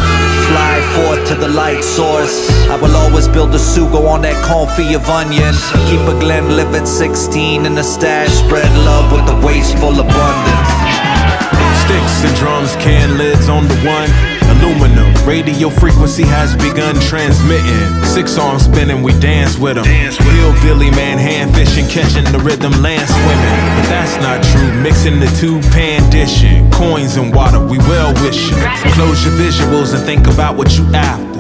Fly 0.49 0.77
forth 0.95 1.29
to 1.29 1.35
the 1.35 1.49
light 1.49 1.83
source. 1.83 2.49
I 2.71 2.77
will 2.81 2.95
always 2.95 3.29
build 3.29 3.55
a 3.55 3.59
sugo 3.59 4.09
on 4.09 4.23
that 4.23 4.39
confit 4.47 4.95
of 4.95 5.05
onion. 5.11 5.53
Keep 5.91 6.07
a 6.09 6.15
Glen 6.21 6.47
Glenlivet 6.47 6.87
16 6.87 7.67
in 7.67 7.75
the 7.75 7.83
stash, 7.83 8.31
spread 8.31 8.71
love 8.87 9.13
on 13.59 13.67
the 13.67 13.79
one. 13.83 14.09
Aluminum, 14.55 15.11
radio 15.27 15.69
frequency 15.69 16.23
has 16.23 16.55
begun 16.55 16.95
transmitting. 17.11 17.89
Six 18.05 18.39
arms 18.39 18.65
spinning, 18.65 19.03
we 19.03 19.13
dance 19.19 19.59
with 19.59 19.75
them. 19.75 19.85
Hillbilly 19.85 20.91
man, 20.93 21.19
hand 21.19 21.55
fishing, 21.55 21.87
catching 21.89 22.25
the 22.31 22.39
rhythm, 22.39 22.73
land 22.81 23.07
swimming. 23.09 23.59
But 23.77 23.87
that's 23.91 24.17
not 24.23 24.43
true, 24.55 24.73
mixing 24.81 25.19
the 25.19 25.31
two 25.41 25.61
pan 25.75 26.09
dishing. 26.11 26.71
Coins 26.71 27.17
and 27.17 27.35
water, 27.35 27.59
we 27.59 27.79
well 27.79 28.15
wishing. 28.23 28.59
Close 28.95 29.25
your 29.25 29.35
visuals 29.35 29.93
and 29.95 30.03
think 30.05 30.27
about 30.29 30.57
what 30.57 30.77
you 30.79 30.85
after. 30.95 31.38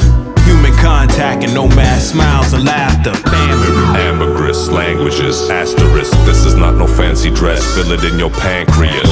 Contact 0.80 1.44
and 1.44 1.54
no 1.54 1.66
mass 1.68 2.10
smiles 2.10 2.52
and 2.52 2.64
laughter. 2.64 3.14
Family. 3.28 3.98
Ambergris 3.98 4.70
languages, 4.70 5.50
asterisk. 5.50 6.12
This 6.24 6.44
is 6.44 6.54
not 6.54 6.74
no 6.74 6.86
fancy 6.86 7.30
dress. 7.30 7.62
Fill 7.74 7.92
it 7.92 8.04
in 8.04 8.18
your 8.18 8.30
pancreas. 8.30 9.10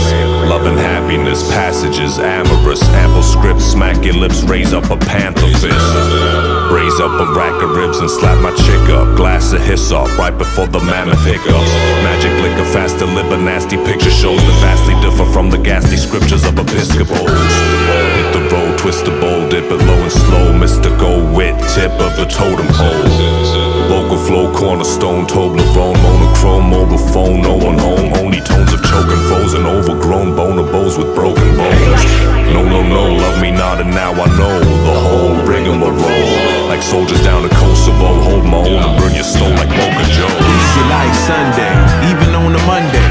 Love 0.48 0.66
and 0.66 0.78
happiness, 0.78 1.42
passages, 1.50 2.18
amorous. 2.18 2.82
Ample 3.02 3.22
script, 3.22 3.60
smack 3.60 4.04
your 4.04 4.14
lips, 4.14 4.42
raise 4.44 4.72
up 4.72 4.90
a 4.90 4.96
panther 4.96 5.48
fist. 5.58 5.92
Raise 6.70 6.98
up 7.00 7.14
a 7.20 7.26
rack 7.34 7.62
of 7.62 7.70
ribs 7.76 7.98
and 7.98 8.10
slap 8.10 8.40
my 8.42 8.54
chick 8.54 8.88
up. 8.90 9.16
Glass 9.16 9.52
of 9.52 9.60
hiss 9.60 9.90
off 9.92 10.16
right 10.18 10.36
before 10.36 10.66
the 10.66 10.80
mammoth 10.80 11.24
hiccups. 11.24 11.72
Magic 12.02 12.32
liquor, 12.42 12.64
fast 12.72 12.98
deliver, 12.98 13.36
nasty 13.36 13.76
picture 13.76 14.10
shows 14.10 14.40
that 14.40 14.60
vastly 14.60 14.94
differ 15.02 15.30
from 15.32 15.50
the 15.50 15.58
ghastly 15.58 15.96
scriptures 15.96 16.44
of 16.44 16.58
Episcopals. 16.58 18.25
Twist 18.78 19.04
the 19.04 19.10
bowl, 19.20 19.48
dip 19.48 19.64
it 19.64 19.82
low 19.84 20.00
and 20.00 20.12
slow. 20.12 20.52
Mystical 20.52 21.26
wit, 21.34 21.58
tip 21.74 21.90
of 21.98 22.14
the 22.16 22.26
totem 22.26 22.68
pole. 22.78 23.06
Local 23.90 24.18
flow, 24.18 24.52
cornerstone, 24.54 25.26
Toblerone, 25.26 25.98
monochrome, 26.02 26.70
mobile 26.70 26.98
phone, 26.98 27.42
no 27.42 27.54
one 27.56 27.78
home. 27.78 28.12
Only 28.14 28.40
tones 28.40 28.72
of 28.72 28.82
choking 28.82 29.22
foes 29.28 29.54
and 29.54 29.66
overgrown 29.66 30.36
bonobos 30.36 30.98
with 30.98 31.14
broken 31.14 31.56
bones. 31.56 32.02
No, 32.54 32.62
no, 32.62 32.82
no, 32.82 33.14
love 33.14 33.40
me 33.42 33.50
not, 33.50 33.80
and 33.80 33.90
now 33.90 34.12
I 34.12 34.26
know 34.38 34.58
the 34.60 34.96
whole 35.06 35.34
rigmarole. 35.46 36.68
Like 36.68 36.82
soldiers 36.82 37.22
down 37.22 37.42
to 37.42 37.48
Kosovo, 37.56 38.20
hold 38.22 38.44
my 38.44 38.58
own 38.58 38.82
and 38.82 38.98
burn 38.98 39.14
your 39.14 39.24
soul 39.24 39.50
like 39.50 39.70
Mocha 39.70 40.04
Joe. 40.14 40.30
Easy 40.30 40.82
like 40.90 41.14
Sunday, 41.26 41.74
even 42.10 42.34
on 42.34 42.54
a 42.54 42.62
Monday. 42.66 43.05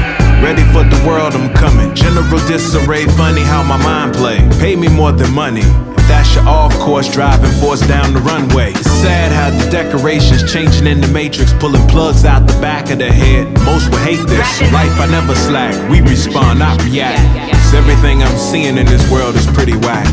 For 0.76 0.84
the 0.84 1.06
world, 1.08 1.32
I'm 1.32 1.54
coming. 1.54 1.94
General 1.94 2.38
disarray, 2.46 3.06
funny 3.16 3.40
how 3.40 3.62
my 3.62 3.78
mind 3.78 4.14
play. 4.14 4.46
Pay 4.60 4.76
me 4.76 4.88
more 4.88 5.10
than 5.10 5.32
money. 5.32 5.62
If 5.62 6.06
that's 6.06 6.34
your 6.34 6.46
off 6.46 6.74
course, 6.74 7.10
driving 7.10 7.50
force 7.62 7.80
down 7.88 8.12
the 8.12 8.20
runway. 8.20 8.72
It's 8.72 8.90
sad 8.90 9.32
how 9.32 9.48
the 9.58 9.70
decorations 9.70 10.52
changing 10.52 10.86
in 10.86 11.00
the 11.00 11.08
matrix, 11.08 11.54
pulling 11.54 11.88
plugs 11.88 12.26
out 12.26 12.46
the 12.46 12.60
back 12.60 12.90
of 12.90 12.98
the 12.98 13.10
head. 13.10 13.46
Most 13.64 13.88
will 13.88 14.04
hate 14.04 14.20
this. 14.28 14.60
Life, 14.70 15.00
I 15.00 15.06
never 15.10 15.34
slack. 15.34 15.72
We 15.90 16.02
respond, 16.02 16.58
not 16.58 16.84
react 16.84 17.55
everything 17.76 18.22
I'm 18.22 18.38
seeing 18.38 18.78
in 18.78 18.86
this 18.86 19.04
world 19.10 19.36
is 19.36 19.46
pretty 19.46 19.76
whack. 19.76 20.08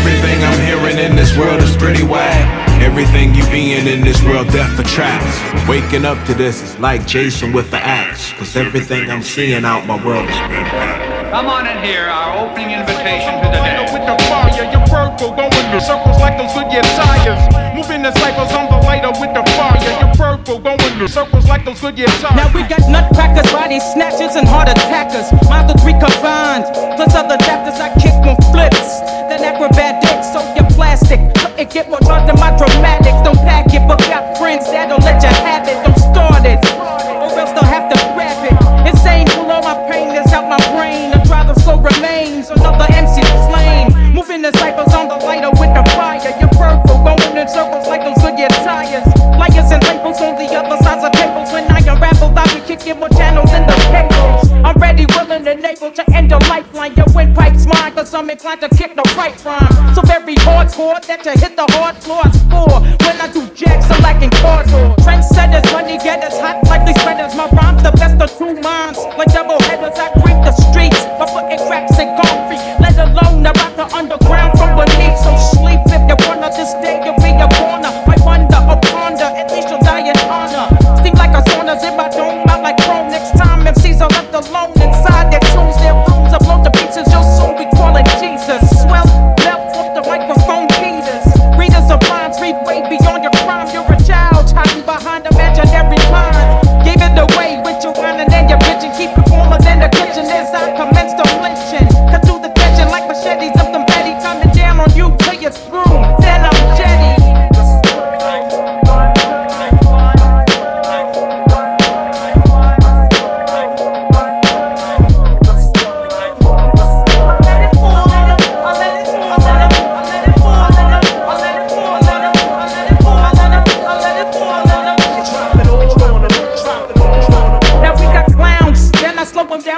Everything 0.00 0.42
I'm 0.42 0.60
hearing 0.64 0.98
in 0.98 1.14
this 1.14 1.36
world 1.36 1.60
is 1.60 1.76
pretty 1.76 2.02
whack. 2.02 2.42
Everything 2.80 3.34
you 3.34 3.44
being 3.50 3.86
in 3.86 4.00
this 4.00 4.20
world, 4.24 4.48
death 4.48 4.78
attracts. 4.80 5.36
Waking 5.68 6.04
up 6.04 6.18
to 6.26 6.34
this 6.34 6.62
is 6.62 6.78
like 6.78 7.06
Jason 7.06 7.52
with 7.52 7.70
the 7.70 7.76
axe. 7.78 8.32
Cause 8.32 8.56
everything 8.56 9.10
I'm 9.10 9.22
seeing 9.22 9.64
out 9.64 9.86
my 9.86 10.02
world 10.04 10.28
is 10.28 10.38
pretty 10.48 10.66
whack. 10.72 11.30
Come 11.30 11.46
on 11.46 11.66
in 11.66 11.78
here, 11.84 12.08
our 12.08 12.44
opening 12.44 12.72
invitation 12.72 13.40
to 13.44 13.48
the 13.52 13.60
day. 13.60 13.84
With 13.92 14.04
the 14.08 14.16
fire, 14.28 14.52
your 14.72 14.84
vertical, 14.88 15.36
going 15.36 15.52
in 15.52 15.80
circles 15.80 16.18
like 16.18 16.38
those 16.40 16.52
Goodyear 16.56 16.82
tires. 16.96 17.42
Moving 17.76 18.02
the 18.02 18.12
cycles, 18.12 18.52
Circles 21.08 21.48
like 21.48 21.64
those 21.64 21.80
good 21.80 21.98
years. 21.98 22.14
Now 22.22 22.46
we 22.54 22.62
got 22.62 22.80
nutcrackers, 22.88 23.50
body 23.50 23.80
snatchers, 23.80 24.36
and 24.36 24.46
heart 24.46 24.68
attackers. 24.68 25.26
Model 25.50 25.74
three 25.82 25.98
combined, 25.98 26.64
plus 26.94 27.14
other 27.14 27.36
chapters 27.42 27.74
I 27.82 27.90
kick 27.98 28.14
on 28.22 28.38
flips. 28.54 29.00
Then 29.26 29.42
acrobatics, 29.42 30.32
so 30.32 30.38
you're 30.54 30.70
plastic. 30.70 31.18
Couldn't 31.34 31.70
get 31.72 31.90
more 31.90 31.98
drunk 32.06 32.30
than 32.30 32.38
my 32.38 32.54
dramatics. 32.56 33.18
Don't 33.26 33.41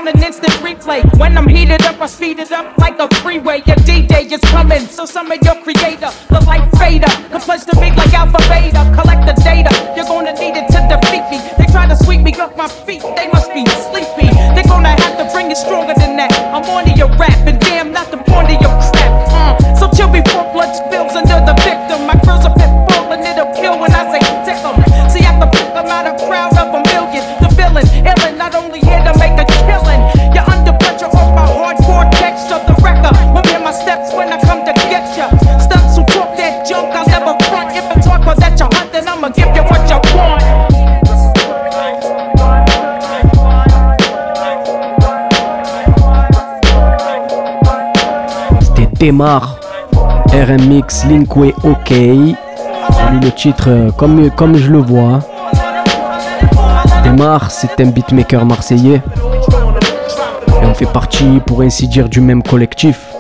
on 0.07 0.17
an 0.17 0.23
instant 0.23 0.53
replay. 0.55 1.03
When 1.19 1.37
I'm 1.39 1.49
heated 1.49 1.83
up, 1.83 2.01
I 2.01 2.07
speed 2.07 2.39
it 2.39 2.53
up 2.53 2.77
like 2.79 2.99
a 2.99 3.09
freeway. 3.17 3.63
Your 3.67 3.77
D-Day 3.77 4.25
is 4.27 4.41
coming, 4.41 4.87
so 4.87 5.07
some 5.07 5.31
of 5.31 5.43
your 5.43 5.55
creator, 5.63 6.11
the 6.29 6.41
light 6.47 6.69
fader, 6.77 7.13
the 7.33 7.39
pledge 7.39 7.65
to 7.65 7.81
me 7.81 7.91
like 7.91 8.13
Alpha 8.13 8.39
Beta. 8.49 8.83
Collect 9.01 9.25
the 9.25 9.43
data, 9.43 9.71
démarre 49.05 49.59
RMX 50.33 51.05
Linkway 51.11 51.55
OK. 51.63 51.91
Le 51.91 53.31
titre, 53.33 53.69
euh, 53.69 53.91
euh, 53.91 54.31
comme, 54.31 54.57
je 54.57 54.71
le 54.71 54.79
vois, 54.79 55.21
démarre, 57.03 57.51
c'est 57.51 57.79
un 57.83 57.89
beatmaker 57.89 58.47
marseillais. 58.47 59.03
Et 60.63 60.65
on 60.65 60.73
fait 60.73 60.91
partie, 60.91 61.43
pour 61.47 61.61
ainsi 61.61 61.87
dire, 61.87 62.09
du 62.09 62.23
même 62.23 62.43
collectif. 62.43 63.13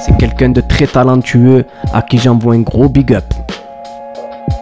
C'est 0.00 0.16
quelqu'un 0.16 0.48
de 0.48 0.62
très 0.62 0.86
talentueux 0.86 1.66
à 1.92 2.00
qui 2.00 2.16
j'envoie 2.16 2.54
un 2.54 2.60
gros 2.60 2.88
big 2.88 3.12
up. 3.12 3.34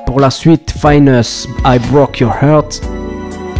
Pour 0.04 0.18
la 0.18 0.30
suite, 0.30 0.74
Finest, 0.76 1.46
I 1.64 1.78
Broke 1.92 2.18
Your 2.18 2.34
Heart. 2.42 2.80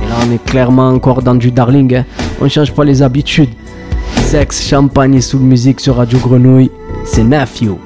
Et 0.03 0.09
là, 0.09 0.16
on 0.27 0.33
est 0.33 0.44
clairement 0.44 0.88
encore 0.88 1.23
dans 1.23 1.37
du 1.37 1.53
darling. 1.53 1.94
Hein. 1.94 2.05
On 2.40 2.49
change 2.49 2.73
pas 2.73 2.83
les 2.83 3.01
habitudes. 3.01 3.55
Sex, 4.31 4.62
Champagne 4.69 5.14
et 5.14 5.23
soul 5.23 5.41
musique 5.41 5.81
sur 5.81 5.97
Radio 5.97 6.19
Grenouille, 6.19 6.71
c'est 7.07 7.25
Nafio. 7.25 7.79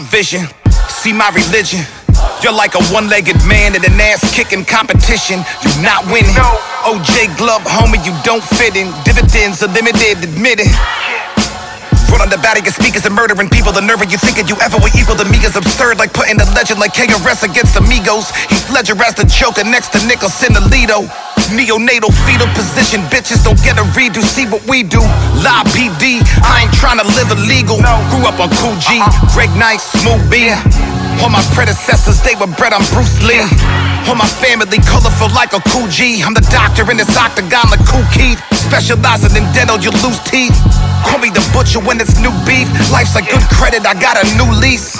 My 0.00 0.06
vision, 0.08 0.48
see 0.88 1.12
my 1.12 1.28
religion. 1.30 1.80
You're 2.42 2.56
like 2.56 2.74
a 2.74 2.82
one-legged 2.88 3.36
man 3.44 3.76
in 3.76 3.84
an 3.84 4.00
ass-kicking 4.00 4.64
competition. 4.64 5.44
You're 5.60 5.82
not 5.84 6.06
winning. 6.08 6.32
OJ 6.88 7.36
Glove, 7.36 7.60
homie, 7.68 8.00
you 8.04 8.16
don't 8.24 8.42
fit 8.56 8.76
in. 8.76 8.88
Dividends 9.04 9.62
are 9.62 9.68
limited, 9.68 10.24
admit 10.24 10.60
it. 10.60 10.72
Run 12.08 12.22
on 12.22 12.30
the 12.32 12.40
of 12.40 12.74
speakers 12.74 13.04
and 13.04 13.14
murdering 13.14 13.48
people. 13.48 13.72
The 13.72 13.84
nerve 13.84 14.00
of 14.02 14.10
you 14.10 14.18
thinking 14.18 14.48
you 14.48 14.56
ever 14.64 14.80
were 14.80 14.90
equal 14.96 15.14
to 15.14 15.24
me 15.28 15.38
is 15.44 15.54
absurd. 15.54 15.98
Like 15.98 16.12
putting 16.12 16.40
a 16.40 16.48
legend 16.56 16.80
like 16.80 16.92
KRS 16.92 17.44
against 17.44 17.76
Amigos. 17.76 18.34
Heath 18.48 18.66
Ledger 18.72 18.96
as 19.04 19.14
the 19.14 19.28
Joker 19.28 19.62
next 19.62 19.92
to 19.92 20.00
Nicholson 20.08 20.56
Alito. 20.56 21.06
Neonatal 21.50 22.14
fetal 22.22 22.46
position, 22.54 23.02
bitches 23.10 23.42
don't 23.42 23.58
get 23.66 23.74
a 23.74 23.82
redo. 23.98 24.22
See 24.22 24.46
what 24.46 24.62
we 24.70 24.86
do. 24.86 25.02
Live 25.42 25.66
PD, 25.74 26.22
I 26.46 26.62
ain't 26.62 26.74
trying 26.78 27.02
to 27.02 27.06
live 27.18 27.34
illegal. 27.34 27.82
Grew 28.14 28.22
up 28.22 28.38
on 28.38 28.54
Cool 28.62 28.78
G, 28.78 29.02
uh-huh. 29.02 29.34
Greg 29.34 29.50
Nice, 29.58 29.82
Smooth 29.98 30.22
B. 30.30 30.54
All 31.18 31.28
my 31.28 31.42
predecessors, 31.52 32.22
they 32.22 32.38
were 32.38 32.46
bred 32.54 32.72
on 32.72 32.86
Bruce 32.94 33.18
Lee. 33.26 33.42
All 34.06 34.14
my 34.14 34.30
family 34.40 34.78
colorful 34.86 35.28
like 35.34 35.52
a 35.52 35.60
cool 35.74 35.90
G. 35.90 36.22
I'm 36.22 36.38
the 36.38 36.46
doctor 36.54 36.86
in 36.86 36.96
this 36.96 37.12
octagon 37.18 37.66
like 37.68 37.82
Kool 37.84 38.06
Keith. 38.14 38.38
Specializing 38.54 39.34
in 39.34 39.44
dental, 39.50 39.76
you 39.82 39.90
lose 40.00 40.22
teeth. 40.24 40.54
Call 41.04 41.18
me 41.18 41.34
the 41.34 41.42
butcher 41.52 41.82
when 41.82 42.00
it's 42.00 42.16
new 42.22 42.32
beef. 42.46 42.70
Life's 42.94 43.18
a 43.18 43.22
good 43.26 43.42
credit, 43.50 43.84
I 43.84 43.98
got 43.98 44.16
a 44.16 44.24
new 44.38 44.48
lease. 44.62 44.96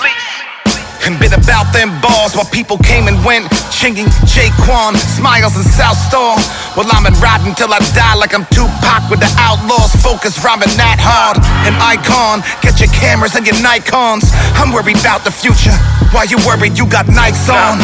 And 1.07 1.17
been 1.19 1.33
about 1.33 1.73
them 1.73 1.89
balls 2.05 2.37
while 2.37 2.49
people 2.53 2.77
came 2.77 3.09
and 3.09 3.17
went. 3.25 3.49
Chinging 3.73 4.09
Jaquan, 4.29 4.97
smiles 5.01 5.57
and 5.57 5.65
South 5.65 5.97
Star. 5.97 6.37
Well, 6.77 6.85
I'm 6.93 7.09
in 7.09 7.17
riding 7.19 7.57
till 7.57 7.73
I 7.73 7.81
die 7.97 8.15
like 8.21 8.37
I'm 8.37 8.45
Tupac 8.53 9.09
with 9.09 9.21
the 9.21 9.33
outlaws. 9.41 9.97
Focus 10.05 10.37
rhyming 10.45 10.69
that 10.77 11.01
hard. 11.01 11.41
An 11.65 11.73
icon, 11.81 12.45
get 12.61 12.79
your 12.79 12.93
cameras 12.93 13.35
and 13.35 13.49
your 13.49 13.57
Nikons. 13.65 14.29
I'm 14.61 14.77
worried 14.77 15.01
about 15.01 15.25
the 15.25 15.33
future. 15.33 15.73
Why 16.13 16.29
you 16.29 16.37
worried 16.45 16.77
you 16.77 16.85
got 16.85 17.07
Nikes 17.09 17.49
on? 17.49 17.81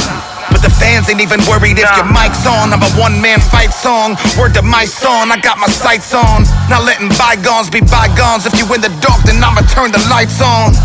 But 0.52 0.62
the 0.62 0.70
fans 0.70 1.08
ain't 1.10 1.20
even 1.20 1.40
worried 1.48 1.80
if 1.80 1.88
your 1.96 2.06
mic's 2.06 2.46
on. 2.46 2.72
I'm 2.72 2.84
a 2.84 2.90
one 3.00 3.18
man 3.20 3.40
fight 3.40 3.72
song. 3.72 4.14
Word 4.38 4.54
to 4.54 4.62
my 4.62 4.84
song, 4.84 5.32
I 5.32 5.40
got 5.40 5.58
my 5.58 5.66
sights 5.66 6.14
on. 6.14 6.44
Not 6.68 6.84
letting 6.84 7.08
bygones 7.16 7.70
be 7.70 7.80
bygones. 7.80 8.46
If 8.46 8.54
you 8.60 8.68
in 8.74 8.80
the 8.80 8.92
dark, 9.00 9.24
then 9.24 9.42
I'ma 9.42 9.64
turn 9.72 9.90
the 9.90 10.02
lights 10.12 10.40
on. 10.44 10.76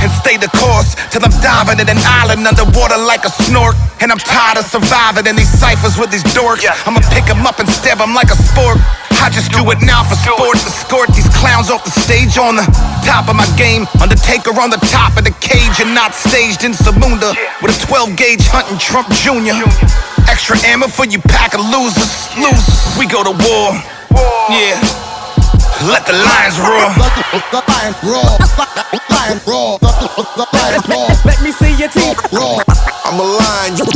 And 0.00 0.10
stay 0.12 0.36
the 0.36 0.48
course 0.54 0.94
till 1.10 1.24
I'm 1.24 1.34
diving 1.42 1.80
in 1.80 1.88
an 1.88 1.98
island 2.06 2.46
underwater 2.46 2.98
like 2.98 3.24
a 3.24 3.32
snork. 3.42 3.74
And 4.00 4.12
I'm 4.12 4.18
tired 4.18 4.58
of 4.58 4.66
surviving 4.66 5.26
in 5.26 5.34
these 5.34 5.50
ciphers 5.50 5.98
with 5.98 6.10
these 6.10 6.22
dorks. 6.34 6.62
I'ma 6.86 7.00
pick 7.10 7.28
'em 7.28 7.46
up 7.46 7.58
and 7.58 7.68
stab 7.68 8.00
'em 8.00 8.14
like 8.14 8.30
a 8.30 8.38
sport. 8.38 8.78
I 9.20 9.28
just 9.30 9.50
do 9.50 9.68
it 9.72 9.80
now 9.82 10.04
for 10.04 10.14
sport. 10.14 10.56
Escort 10.56 11.10
these 11.14 11.28
clowns 11.40 11.70
off 11.70 11.82
the 11.82 11.90
stage 11.90 12.38
on 12.38 12.54
the 12.56 12.66
top 13.04 13.28
of 13.28 13.34
my 13.34 13.46
game. 13.56 13.88
Undertaker 14.00 14.54
on 14.60 14.70
the 14.70 14.78
top 14.86 15.16
of 15.18 15.24
the 15.24 15.34
cage 15.42 15.80
and 15.80 15.92
not 15.94 16.14
staged 16.14 16.62
in 16.62 16.72
Samunda 16.72 17.34
with 17.60 17.74
a 17.74 17.86
12 17.86 18.14
gauge 18.14 18.46
hunting 18.46 18.78
Trump 18.78 19.08
Jr. 19.10 19.66
Extra 20.30 20.56
ammo 20.66 20.86
for 20.86 21.04
you 21.04 21.18
pack 21.18 21.54
of 21.54 21.60
losers. 21.60 22.28
Losers. 22.38 22.96
We 22.96 23.06
go 23.06 23.24
to 23.24 23.32
war. 23.32 23.82
Yeah. 24.50 25.07
Let 25.86 26.02
the 26.10 26.12
lions 26.12 26.58
roar. 26.58 26.90
The 27.54 27.62
lion 27.70 27.94
roar, 28.02 28.34
lion 29.14 29.38
roar, 29.46 29.78
the 29.78 30.46
lion 30.50 30.82
roar. 30.90 31.06
Let 31.22 31.38
me 31.38 31.52
see 31.54 31.70
your 31.78 31.86
teeth. 31.86 32.18
Roar. 32.34 32.58
I'm 33.06 33.14
a 33.14 33.22
lion, 33.22 33.78
you, 33.78 33.86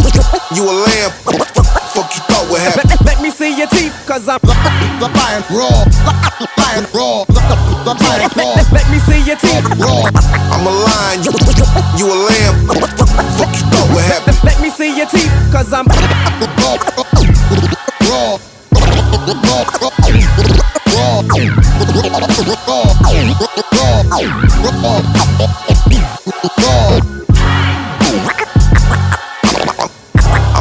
you 0.54 0.62
a 0.62 0.74
lamb. 0.86 1.10
Fuck 1.90 2.14
you 2.14 2.22
thought 2.30 2.46
would 2.54 2.62
happen. 2.62 2.86
Let, 2.86 3.02
let 3.04 3.18
me 3.20 3.30
see 3.34 3.58
your 3.58 3.66
teeth, 3.66 3.90
cause 4.06 4.28
I'm 4.28 4.38
the 4.46 5.10
lion 5.10 5.42
roar, 5.50 5.74
lion 6.54 6.86
roar, 6.94 7.26
the 7.26 7.98
lion 7.98 8.30
roar. 8.38 8.54
Let 8.70 8.86
me 8.86 9.02
see 9.02 9.18
your 9.26 9.42
teeth. 9.42 9.66
Roar. 9.82 10.06
I'm 10.54 10.62
a 10.62 10.70
lion, 10.70 11.26
you, 11.26 11.34
you 11.98 12.06
a 12.06 12.16
lamb. 12.30 12.54
Fuck 13.42 13.58
you 13.58 13.66
thought 13.74 13.90
would 13.90 14.06
happen. 14.06 14.38
Let 14.46 14.62
me 14.62 14.70
see 14.70 14.94
your 14.96 15.10
teeth, 15.10 15.34
cause 15.50 15.72
I'm 15.74 15.90
roar, 16.62 16.78
roar, 18.06 18.38
I'm 21.34 21.40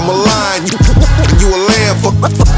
a 0.07 0.13
lion, 0.13 0.65
you, 1.39 1.47
a 1.49 1.59
lamb. 1.67 2.50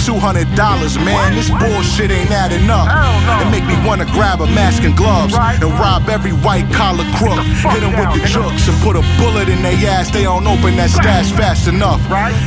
$200, 0.00 1.04
man, 1.04 1.34
this 1.34 1.50
bullshit 1.50 2.10
ain't 2.10 2.30
adding 2.30 2.68
up. 2.70 2.88
It 3.40 3.50
make 3.50 3.64
me 3.64 3.76
wanna 3.86 4.06
grab 4.06 4.40
a 4.40 4.46
mask 4.46 4.82
and 4.82 4.96
gloves 4.96 5.34
and 5.34 5.70
rob 5.78 6.08
every 6.08 6.32
white 6.32 6.70
collar 6.72 7.04
crook. 7.16 7.44
Hit 7.44 7.80
them 7.80 7.92
with 8.00 8.12
the 8.16 8.26
jokes 8.26 8.68
and 8.68 8.76
put 8.82 8.96
a 8.96 9.04
bullet 9.20 9.48
in 9.48 9.62
their 9.62 9.76
ass. 9.90 10.10
They 10.10 10.22
don't 10.24 10.46
open 10.46 10.76
that 10.76 10.90
stash 10.90 11.32
fast 11.32 11.68
enough. 11.68 12.00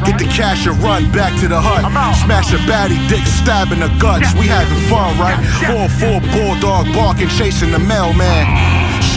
Get 0.06 0.18
the 0.18 0.26
cash 0.26 0.66
and 0.66 0.78
run 0.82 1.12
back 1.12 1.38
to 1.42 1.48
the 1.48 1.62
hut. 1.62 1.86
Smash 2.26 2.52
a 2.54 2.58
baddie 2.66 2.98
dick, 3.08 3.26
stabbing 3.26 3.80
the 3.80 3.90
guts. 4.02 4.34
We 4.34 4.48
having 4.48 4.82
fun, 4.90 5.18
right? 5.20 5.38
Four 5.70 5.88
four 6.02 6.20
bulldog 6.34 6.92
barking, 6.94 7.30
chasing 7.30 7.72
the 7.72 7.80
mailman. 7.80 8.73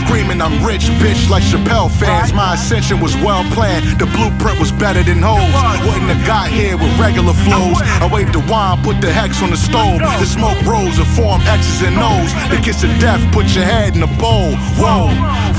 Screaming 0.07 0.39
I'm 0.39 0.63
rich, 0.63 0.87
bitch, 1.03 1.29
like 1.29 1.43
Chappelle 1.43 1.91
fans. 1.91 2.31
My 2.31 2.53
ascension 2.53 3.01
was 3.01 3.13
well 3.17 3.43
planned. 3.51 3.99
The 3.99 4.05
blueprint 4.05 4.57
was 4.57 4.71
better 4.71 5.03
than 5.03 5.19
hoes. 5.19 5.51
Wouldn't 5.83 6.07
have 6.07 6.25
got 6.25 6.47
here 6.47 6.77
with 6.77 6.87
regular 6.97 7.33
flows. 7.33 7.75
I 7.99 8.07
waved 8.07 8.31
the 8.31 8.39
wine, 8.47 8.81
put 8.83 9.01
the 9.01 9.11
hex 9.11 9.43
on 9.43 9.49
the 9.51 9.57
stove. 9.59 9.99
The 9.99 10.23
smoke 10.23 10.55
rose 10.63 10.97
and 10.97 11.07
formed 11.11 11.43
X's 11.43 11.83
and 11.83 11.99
O's. 11.99 12.31
The 12.47 12.55
kiss 12.63 12.87
of 12.87 12.91
death, 13.03 13.19
put 13.35 13.51
your 13.51 13.65
head 13.65 13.95
in 13.95 13.99
the 13.99 14.07
bowl. 14.15 14.55
Whoa, 14.79 15.11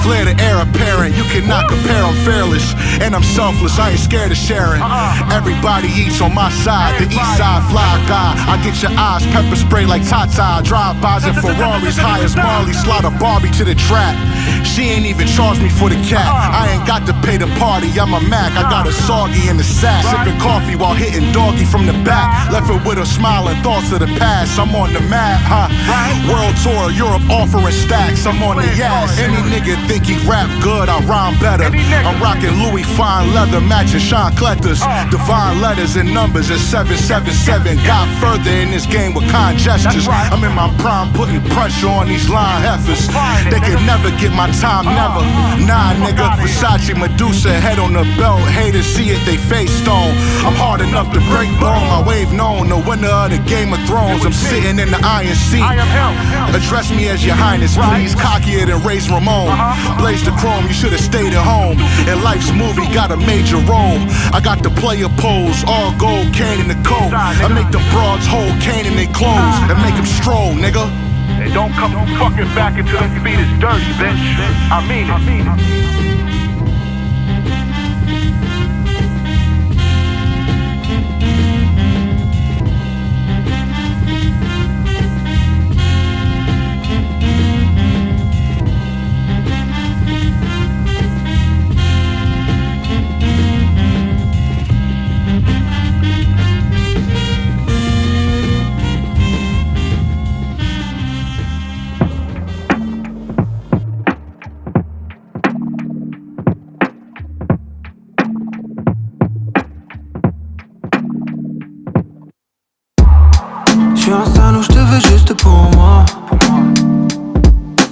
flare 0.08 0.24
the 0.24 0.36
air 0.40 0.56
apparent. 0.64 1.12
You 1.14 1.24
cannot 1.28 1.68
compare, 1.68 2.00
I'm 2.00 2.16
fearless. 2.24 2.72
And 3.04 3.12
I'm 3.14 3.22
selfless, 3.36 3.78
I 3.78 3.92
ain't 3.92 4.00
scared 4.00 4.32
of 4.32 4.40
sharing. 4.40 4.80
Everybody 5.28 5.88
eats 5.92 6.24
on 6.24 6.32
my 6.32 6.48
side, 6.64 6.96
the 6.96 7.04
east 7.12 7.32
side 7.36 7.60
fly 7.68 7.92
guy. 8.08 8.32
I 8.48 8.56
get 8.64 8.80
your 8.80 8.96
eyes 8.96 9.22
pepper 9.28 9.56
spray 9.56 9.84
like 9.84 10.02
Tata. 10.08 10.64
Drive-bys 10.64 11.28
and 11.28 11.36
Ferraris, 11.36 12.00
high 12.00 12.24
as 12.24 12.34
Marley. 12.34 12.72
Slaughter 12.72 13.12
Barbie 13.20 13.52
to 13.60 13.64
the 13.68 13.76
trap. 13.76 14.16
She 14.64 14.88
ain't 14.88 15.04
even 15.04 15.28
charged 15.28 15.60
me 15.60 15.68
for 15.68 15.92
the 15.92 16.00
cat. 16.08 16.24
I 16.24 16.72
ain't 16.72 16.86
got 16.88 17.04
to 17.04 17.14
pay 17.20 17.36
the 17.36 17.50
party, 17.60 17.92
I'm 18.00 18.16
a 18.16 18.20
Mac. 18.32 18.56
I 18.56 18.64
got 18.72 18.88
a 18.88 18.92
soggy 18.92 19.48
in 19.52 19.60
the 19.60 19.64
sack. 19.64 20.08
Sipping 20.08 20.40
coffee 20.40 20.76
while 20.76 20.94
hitting 20.94 21.30
doggy 21.32 21.66
from 21.68 21.84
the 21.84 21.92
back. 22.08 22.50
Left 22.50 22.70
it 22.72 22.80
with 22.88 22.96
a 22.96 23.04
smile 23.04 23.48
and 23.48 23.60
thoughts 23.62 23.92
of 23.92 24.00
the 24.00 24.10
past. 24.16 24.58
I'm 24.58 24.74
on 24.74 24.92
the 24.94 25.04
map, 25.12 25.40
huh? 25.44 25.68
World 26.32 26.56
tour, 26.64 26.88
Europe 26.96 27.28
offering 27.28 27.74
stacks. 27.74 28.24
I'm 28.24 28.42
on 28.42 28.56
the 28.56 28.68
ass. 28.80 29.18
Any 29.18 29.36
nigga 29.52 29.76
think 29.86 29.97
he 30.04 30.16
rap 30.28 30.48
good, 30.62 30.88
I 30.88 31.00
rhyme 31.06 31.38
better. 31.40 31.68
I'm 31.68 32.20
rocking 32.22 32.54
Louis 32.62 32.84
fine 32.96 33.32
leather, 33.34 33.60
matching 33.60 34.00
Sean 34.00 34.34
Collectors. 34.36 34.80
Divine 35.10 35.60
letters 35.60 35.96
and 35.96 36.12
numbers 36.12 36.50
at 36.50 36.58
777. 36.58 37.76
Got 37.84 38.06
further 38.20 38.50
in 38.50 38.70
this 38.70 38.86
game 38.86 39.14
with 39.14 39.28
con 39.30 39.56
gestures. 39.56 40.06
I'm 40.08 40.44
in 40.44 40.54
my 40.54 40.68
prime, 40.78 41.12
putting 41.12 41.42
pressure 41.50 41.88
on 41.88 42.08
these 42.08 42.28
line 42.28 42.62
heifers. 42.62 43.06
They 43.50 43.60
can 43.60 43.84
never 43.86 44.10
get 44.18 44.32
my 44.32 44.50
time, 44.60 44.84
never. 44.86 45.22
Nah, 45.66 45.94
nigga, 45.94 46.36
Versace, 46.38 46.94
Medusa, 46.98 47.52
head 47.60 47.78
on 47.78 47.92
the 47.92 48.04
belt. 48.18 48.40
Haters 48.48 48.86
see 48.86 49.10
it, 49.10 49.24
they 49.26 49.36
face 49.36 49.72
stone. 49.82 50.14
I'm 50.44 50.54
hard 50.54 50.80
enough 50.80 51.12
to 51.12 51.20
break 51.32 51.50
bone. 51.60 51.86
My 51.88 52.02
wave 52.06 52.32
known, 52.32 52.68
the 52.68 52.78
winner 52.78 53.08
of 53.08 53.30
the 53.30 53.38
Game 53.48 53.72
of 53.72 53.80
Thrones. 53.86 54.24
I'm 54.24 54.32
sitting 54.32 54.78
in 54.78 54.90
the 54.90 55.00
iron 55.02 55.34
seat. 55.34 55.62
Address 56.54 56.90
me 56.94 57.08
as 57.08 57.24
your 57.24 57.34
highness, 57.34 57.76
please. 57.76 58.14
Cockier 58.14 58.66
than 58.66 58.82
Raise 58.82 59.08
Ramon. 59.10 59.48
Blaze 59.98 60.24
the 60.24 60.32
chrome, 60.32 60.66
you 60.66 60.72
should 60.72 60.92
have 60.92 61.00
stayed 61.00 61.32
at 61.32 61.44
home. 61.44 61.78
And 62.08 62.22
life's 62.22 62.50
movie 62.52 62.86
got 62.92 63.10
a 63.10 63.16
major 63.16 63.58
role. 63.68 63.98
I 64.32 64.40
got 64.42 64.62
the 64.62 64.70
player 64.70 65.08
pose, 65.20 65.64
all 65.66 65.96
gold, 65.98 66.32
cane 66.32 66.60
in 66.60 66.68
the 66.68 66.80
coat. 66.86 67.12
I 67.12 67.48
make 67.48 67.70
the 67.70 67.82
broads 67.90 68.26
hold 68.26 68.52
cane 68.60 68.86
in 68.86 68.94
their 68.96 69.12
clothes 69.12 69.56
and 69.70 69.78
make 69.82 69.94
them 69.94 70.06
stroll, 70.06 70.52
nigga. 70.54 70.86
And 71.38 71.52
don't 71.54 71.72
come 71.72 71.92
fucking 72.18 72.50
back 72.54 72.78
until 72.78 73.00
the 73.00 73.20
feet 73.20 73.38
is 73.38 73.50
dirty, 73.60 73.92
bitch. 74.00 74.18
I 74.70 74.84
mean 74.88 75.06
it. 75.06 75.12
I 75.12 75.18
mean 75.22 75.46
it. 75.46 76.07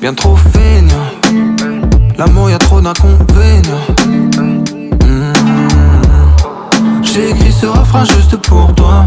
Bien 0.06 0.14
trop 0.14 0.36
feignant. 0.36 1.08
L'amour, 2.16 2.48
y'a 2.48 2.58
trop 2.58 2.80
d'inconvénients. 2.80 3.86
Mm. 5.04 5.32
J'ai 7.02 7.30
écrit 7.30 7.50
ce 7.50 7.66
refrain 7.66 8.04
juste 8.04 8.36
pour 8.36 8.72
toi. 8.76 9.06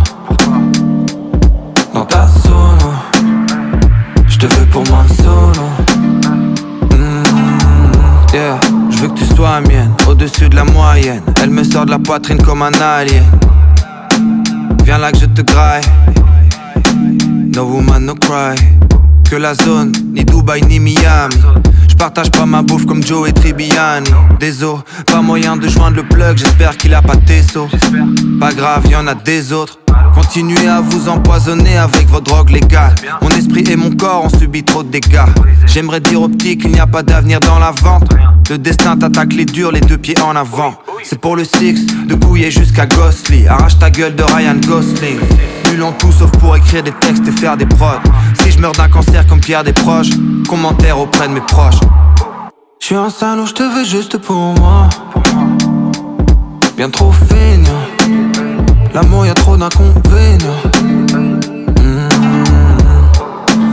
Dans 1.94 2.04
ta 2.04 2.28
solo. 2.28 2.92
Je 4.28 4.40
te 4.40 4.46
veux 4.54 4.66
pour 4.66 4.84
moi 4.90 5.06
solo. 5.24 5.70
Mm. 6.92 8.34
Yeah, 8.34 8.60
je 8.90 8.98
veux 8.98 9.08
que 9.08 9.20
tu 9.20 9.26
sois 9.34 9.62
mienne, 9.62 9.94
au-dessus 10.06 10.50
de 10.50 10.56
la 10.58 10.66
moyenne. 10.66 11.22
Elle 11.42 11.52
me 11.52 11.64
sort 11.64 11.86
de 11.86 11.92
la 11.92 12.00
poitrine 12.00 12.42
comme 12.44 12.62
un 12.62 12.74
alien. 12.74 13.24
Viens 14.84 14.98
là 14.98 15.14
que 15.14 15.20
je 15.20 15.28
te 15.28 15.44
graille. 15.44 15.86
No 17.56 17.64
woman, 17.64 18.06
no 18.06 18.16
cry. 18.16 18.58
Que 19.30 19.36
la 19.36 19.54
zone, 19.54 19.92
ni 20.12 20.26
Dubaï, 20.26 20.64
ni 20.64 20.80
Miami. 20.80 21.36
Je 21.88 21.96
partage 21.96 22.32
pas 22.32 22.48
ma 22.48 22.64
bouffe 22.64 22.88
comme 22.88 23.04
Joe 23.06 23.30
et 23.30 23.34
Tribbiani. 23.34 24.10
Désolé, 24.40 24.80
pas 25.06 25.22
moyen 25.22 25.56
de 25.56 25.68
joindre 25.68 25.98
le 25.98 26.04
plug, 26.04 26.36
j'espère 26.36 26.76
qu'il 26.76 26.96
a 26.96 27.04
pas 27.04 27.16
Tesso. 27.16 27.68
Pas 28.40 28.52
grave, 28.54 28.88
y 28.90 28.96
en 28.96 29.06
a 29.06 29.14
des 29.14 29.54
autres. 29.54 29.78
Continuez 30.14 30.68
à 30.68 30.82
vous 30.82 31.10
empoisonner 31.10 31.78
avec 31.78 32.08
vos 32.08 32.20
drogues 32.20 32.52
légales. 32.52 32.96
Mon 33.22 33.30
esprit 33.30 33.64
et 33.70 33.76
mon 33.76 33.92
corps 33.92 34.26
ont 34.26 34.38
subi 34.38 34.64
trop 34.64 34.84
de 34.84 34.90
dégâts. 34.90 35.26
J'aimerais 35.66 36.00
dire 36.00 36.22
au 36.22 36.30
petit 36.30 36.58
qu'il 36.58 36.72
n'y 36.72 36.80
a 36.80 36.88
pas 36.88 37.04
d'avenir 37.04 37.40
dans 37.40 37.60
la 37.60 37.72
vente. 37.72 38.10
Le 38.50 38.58
destin 38.58 38.98
t'attaque 38.98 39.34
les 39.34 39.46
durs, 39.46 39.72
les 39.72 39.82
deux 39.82 39.98
pieds 39.98 40.20
en 40.22 40.36
avant. 40.36 40.74
C'est 41.04 41.20
pour 41.20 41.36
le 41.36 41.44
six, 41.44 41.86
de 42.08 42.16
couiller 42.16 42.52
jusqu'à 42.52 42.86
Ghostly. 42.86 43.48
Arrache 43.48 43.80
ta 43.80 43.90
gueule 43.90 44.16
de 44.16 44.24
Ryan 44.24 44.56
Gosling. 44.68 45.20
Nul 45.72 45.84
en 45.84 45.92
tout 45.94 46.12
sauf 46.12 46.32
pour 46.32 46.56
écrire 46.56 46.84
des 46.84 46.92
textes 46.92 47.28
et 47.28 47.32
faire 47.32 47.58
des 47.58 47.66
prods. 47.66 48.02
Si 48.42 48.52
je 48.52 48.60
meurs 48.60 48.74
d'un 48.74 48.90
cancer 48.90 49.26
comme 49.28 49.40
Pierre 49.40 49.64
des 49.64 49.74
proches, 49.74 50.10
commentaire 50.48 51.00
auprès 51.00 51.28
de 51.28 51.34
mes 51.34 51.42
proches. 51.42 51.80
Je 52.80 52.86
suis 52.86 52.96
un 52.96 53.10
salaud, 53.10 53.46
je 53.46 53.54
te 53.54 53.64
veux 53.64 53.84
juste 53.84 54.18
pour 54.18 54.54
moi. 54.60 54.90
Bien 56.76 56.90
trop 56.90 57.12
feignant. 57.12 58.39
L'amour, 58.94 59.26
y'a 59.26 59.34
trop 59.36 59.56
d'inconvénients. 59.56 60.62
Mm. 60.84 61.40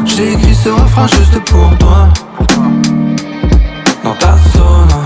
J'ai 0.04 0.32
écrit 0.32 0.54
ce 0.54 0.68
refrain 0.68 1.06
juste 1.06 1.38
pour 1.44 1.76
toi. 1.78 2.08
Dans 4.04 4.14
ta 4.14 4.36
solo. 4.52 5.00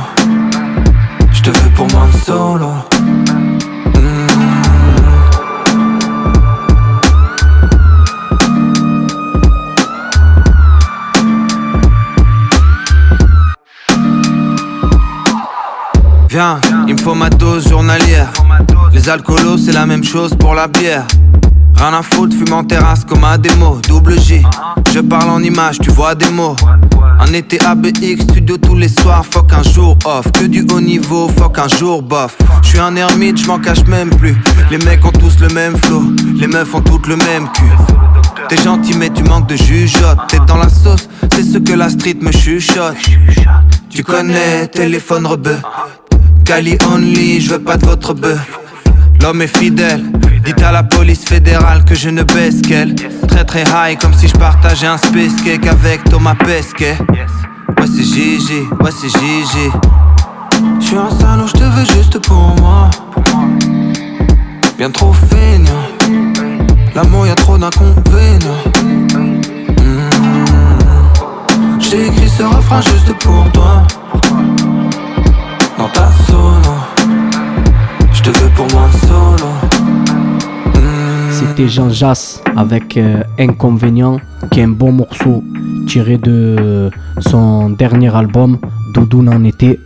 Je 1.32 1.42
te 1.42 1.50
veux 1.50 1.70
pour 1.76 1.86
moi 1.92 2.06
solo. 2.24 2.70
Mm. 3.94 4.26
Viens, 16.28 16.60
il 16.88 16.94
me 16.94 17.00
faut 17.00 17.14
ma 17.14 17.30
dose 17.30 17.68
journalière. 17.68 18.32
Les 18.92 19.08
alcoolos, 19.08 19.58
c'est 19.58 19.72
la 19.72 19.86
même 19.86 20.04
chose 20.04 20.32
pour 20.38 20.54
la 20.54 20.66
bière. 20.66 21.06
Rien 21.76 21.94
à 21.94 22.02
foutre, 22.02 22.36
fume 22.36 22.52
en 22.52 22.64
terrasse 22.64 23.04
comme 23.04 23.24
à 23.24 23.38
démo. 23.38 23.78
Double 23.88 24.20
J, 24.20 24.42
je 24.92 25.00
parle 25.00 25.30
en 25.30 25.40
images, 25.40 25.78
tu 25.78 25.90
vois 25.90 26.14
des 26.14 26.28
mots. 26.28 26.56
Un 27.18 27.32
été 27.32 27.58
ABX, 27.64 28.22
studio 28.22 28.58
tous 28.58 28.76
les 28.76 28.88
soirs, 28.88 29.24
fuck 29.24 29.52
un 29.52 29.62
jour 29.62 29.96
off. 30.04 30.30
Que 30.32 30.44
du 30.44 30.66
haut 30.72 30.80
niveau, 30.80 31.28
fuck 31.28 31.58
un 31.58 31.68
jour 31.68 32.02
bof. 32.02 32.36
Je 32.62 32.68
suis 32.68 32.78
un 32.80 32.96
ermite, 32.96 33.38
je 33.38 33.46
m'en 33.46 33.58
cache 33.58 33.84
même 33.86 34.10
plus. 34.10 34.36
Les 34.70 34.78
mecs 34.78 35.04
ont 35.04 35.12
tous 35.12 35.38
le 35.40 35.48
même 35.48 35.76
flow, 35.76 36.02
les 36.36 36.46
meufs 36.46 36.74
ont 36.74 36.82
toutes 36.82 37.06
le 37.06 37.16
même 37.16 37.48
cul. 37.52 37.72
T'es 38.48 38.56
gentil, 38.62 38.94
mais 38.98 39.10
tu 39.10 39.22
manques 39.22 39.48
de 39.48 39.56
jugeote. 39.56 40.18
T'es 40.28 40.38
dans 40.46 40.56
la 40.58 40.68
sauce, 40.68 41.08
c'est 41.32 41.44
ce 41.44 41.58
que 41.58 41.72
la 41.72 41.88
street 41.88 42.18
me 42.20 42.32
chuchote. 42.32 42.96
Tu 43.88 44.02
connais, 44.02 44.66
téléphone 44.66 45.26
rebeu. 45.26 45.56
Cali 46.44 46.76
only, 46.92 47.40
je 47.40 47.50
veux 47.50 47.60
pas 47.60 47.76
de 47.76 47.86
votre 47.86 48.12
bœuf. 48.12 48.59
L'homme 49.22 49.42
est 49.42 49.58
fidèle. 49.58 50.02
Dites 50.44 50.62
à 50.62 50.72
la 50.72 50.82
police 50.82 51.24
fédérale 51.24 51.84
que 51.84 51.94
je 51.94 52.08
ne 52.08 52.22
baisse 52.22 52.62
qu'elle. 52.62 52.94
Très 53.28 53.44
très 53.44 53.64
high, 53.64 53.98
comme 53.98 54.14
si 54.14 54.28
je 54.28 54.32
partageais 54.34 54.86
un 54.86 54.96
space 54.96 55.40
cake 55.44 55.66
avec 55.66 56.04
Thomas 56.04 56.34
Pesquet. 56.34 56.96
Ouais, 57.78 57.86
c'est 57.86 58.02
Gigi, 58.02 58.62
ouais, 58.80 58.90
c'est 58.90 59.08
Gigi. 59.08 59.70
Je 60.80 60.86
suis 60.86 60.96
un 60.96 61.10
salaud, 61.10 61.46
je 61.46 61.52
te 61.52 61.64
veux 61.64 61.84
juste 61.94 62.18
pour 62.20 62.54
moi. 62.60 62.90
Bien 64.78 64.90
trop 64.90 65.12
feignant. 65.12 65.86
L'amour, 66.94 67.26
y 67.26 67.30
a 67.30 67.34
trop 67.34 67.58
d'inconvénients. 67.58 68.64
Hmm. 68.82 70.10
J'ai 71.78 72.06
écrit 72.06 72.28
ce 72.28 72.42
refrain 72.42 72.80
juste 72.80 73.12
pour 73.18 73.50
toi. 73.52 73.82
Dans 75.78 75.88
ta 75.88 76.08
solo. 76.26 76.79
Je 78.22 78.30
te 78.30 78.38
veux 78.38 78.50
pour 78.50 78.68
solo. 78.68 79.50
Hmm. 80.74 81.30
C'était 81.30 81.68
Jean 81.68 81.88
Jass 81.88 82.42
avec 82.54 82.98
euh, 82.98 83.22
Inconvénient, 83.38 84.20
qui 84.50 84.60
est 84.60 84.64
un 84.64 84.68
bon 84.68 84.92
morceau 84.92 85.42
tiré 85.86 86.18
de 86.18 86.90
son 87.20 87.70
dernier 87.70 88.14
album, 88.14 88.58
Doudou 88.92 89.22
n'en 89.22 89.42
était. 89.44 89.80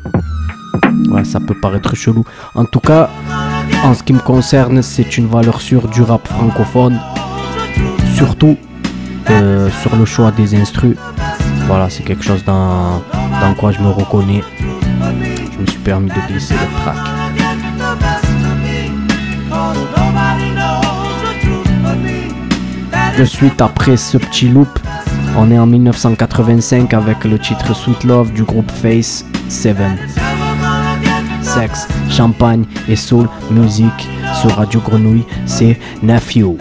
Ouais, 1.11 1.23
ça 1.23 1.39
peut 1.39 1.55
paraître 1.63 1.95
chelou. 1.95 2.25
En 2.57 2.65
tout 2.65 2.81
cas, 2.81 3.09
en 3.85 3.95
ce 3.95 4.03
qui 4.03 4.13
me 4.13 4.19
concerne, 4.19 4.83
c'est 4.83 5.17
une 5.17 5.29
valeur 5.29 5.61
sûre 5.61 5.87
du 5.87 6.03
rap 6.03 6.27
francophone. 6.27 6.99
Surtout 8.17 8.57
euh, 9.31 9.71
sur 9.81 9.95
le 9.95 10.05
choix 10.05 10.33
des 10.33 10.57
instrus. 10.57 10.97
Voilà, 11.69 11.89
c'est 11.89 12.03
quelque 12.03 12.25
chose 12.25 12.45
dans, 12.45 13.01
dans 13.41 13.55
quoi 13.57 13.71
je 13.71 13.81
me 13.81 13.91
reconnais. 13.91 14.43
Je 15.53 15.61
me 15.61 15.67
suis 15.67 15.79
permis 15.79 16.11
de 16.11 16.33
glisser 16.33 16.55
le 16.55 16.83
track. 16.83 17.24
De 23.19 23.25
suite 23.25 23.61
après 23.61 23.97
ce 23.97 24.19
petit 24.19 24.49
loop, 24.49 24.69
on 25.39 25.49
est 25.53 25.59
en 25.59 25.67
1985 25.67 26.93
avec 26.95 27.23
le 27.25 27.39
titre 27.39 27.75
Sweet 27.75 28.03
Love 28.03 28.33
du 28.33 28.43
groupe 28.43 28.69
Face 28.71 29.25
7. 29.49 29.77
Sexe, 31.41 31.87
champagne 32.11 32.65
et 32.89 32.97
soul 32.97 33.29
music 33.53 33.93
sur 34.41 34.51
Radio 34.57 34.81
Grenouille, 34.81 35.25
c'est 35.47 35.79
Nephew. 36.03 36.57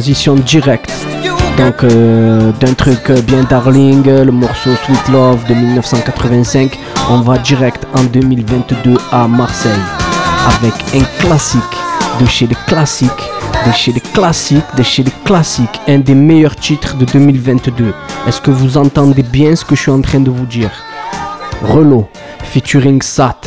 Transition 0.00 0.34
directe. 0.34 0.90
Donc, 1.58 1.84
euh, 1.84 2.52
d'un 2.58 2.72
truc 2.72 3.10
bien 3.26 3.42
darling, 3.42 4.02
le 4.02 4.32
morceau 4.32 4.70
Sweet 4.86 5.08
Love 5.08 5.44
de 5.46 5.52
1985, 5.52 6.78
on 7.10 7.20
va 7.20 7.36
direct 7.36 7.86
en 7.94 8.04
2022 8.04 8.94
à 9.12 9.28
Marseille 9.28 9.84
avec 10.56 10.72
un 10.94 11.04
classique 11.20 11.76
de 12.18 12.24
chez 12.24 12.46
les 12.46 12.56
classiques, 12.66 13.10
de 13.66 13.72
chez 13.72 13.92
les 13.92 14.00
classiques, 14.00 14.74
de 14.74 14.82
chez 14.82 15.02
les 15.02 15.12
classiques, 15.26 15.78
un 15.86 15.98
des 15.98 16.14
meilleurs 16.14 16.56
titres 16.56 16.96
de 16.96 17.04
2022. 17.04 17.92
Est-ce 18.26 18.40
que 18.40 18.50
vous 18.50 18.78
entendez 18.78 19.22
bien 19.22 19.54
ce 19.54 19.66
que 19.66 19.76
je 19.76 19.82
suis 19.82 19.90
en 19.90 20.00
train 20.00 20.20
de 20.20 20.30
vous 20.30 20.46
dire? 20.46 20.70
Relo, 21.62 22.08
featuring 22.42 23.02
Sat, 23.02 23.40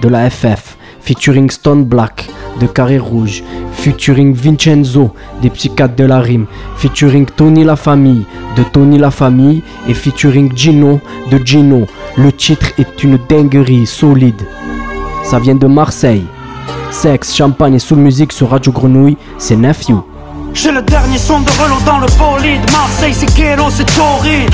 de 0.00 0.08
la 0.08 0.30
FF, 0.30 0.76
featuring 1.00 1.50
Stone 1.50 1.82
Black, 1.82 2.28
de 2.60 2.66
Carré 2.68 2.98
Rouge, 2.98 3.42
featuring 3.78 4.34
Vincenzo, 4.34 5.14
des 5.40 5.50
Psychiatres 5.50 5.94
de 5.96 6.04
la 6.04 6.20
Rime, 6.20 6.46
featuring 6.76 7.26
Tony 7.26 7.64
La 7.64 7.76
Famille, 7.76 8.26
de 8.56 8.62
Tony 8.64 8.98
La 8.98 9.10
Famille, 9.10 9.62
et 9.88 9.94
featuring 9.94 10.54
Gino, 10.54 11.00
de 11.30 11.38
Gino. 11.38 11.86
Le 12.16 12.32
titre 12.32 12.72
est 12.78 13.02
une 13.04 13.18
dinguerie 13.28 13.86
solide. 13.86 14.42
Ça 15.24 15.38
vient 15.38 15.54
de 15.54 15.66
Marseille. 15.66 16.24
Sexe, 16.90 17.34
champagne 17.34 17.74
et 17.74 17.78
soul 17.78 17.98
musique 17.98 18.32
sur 18.32 18.50
Radio 18.50 18.72
Grenouille, 18.72 19.16
c'est 19.38 19.56
Nephew. 19.56 20.02
J'ai 20.54 20.72
le 20.72 20.82
dernier 20.82 21.18
son 21.18 21.40
de 21.40 21.50
relot 21.50 21.80
dans 21.86 21.98
le 21.98 22.06
bolide. 22.18 22.60
Marseille 22.72 23.14
c'est 23.14 23.32
ghetto, 23.36 23.64
c'est 23.70 23.86
torride 23.94 24.50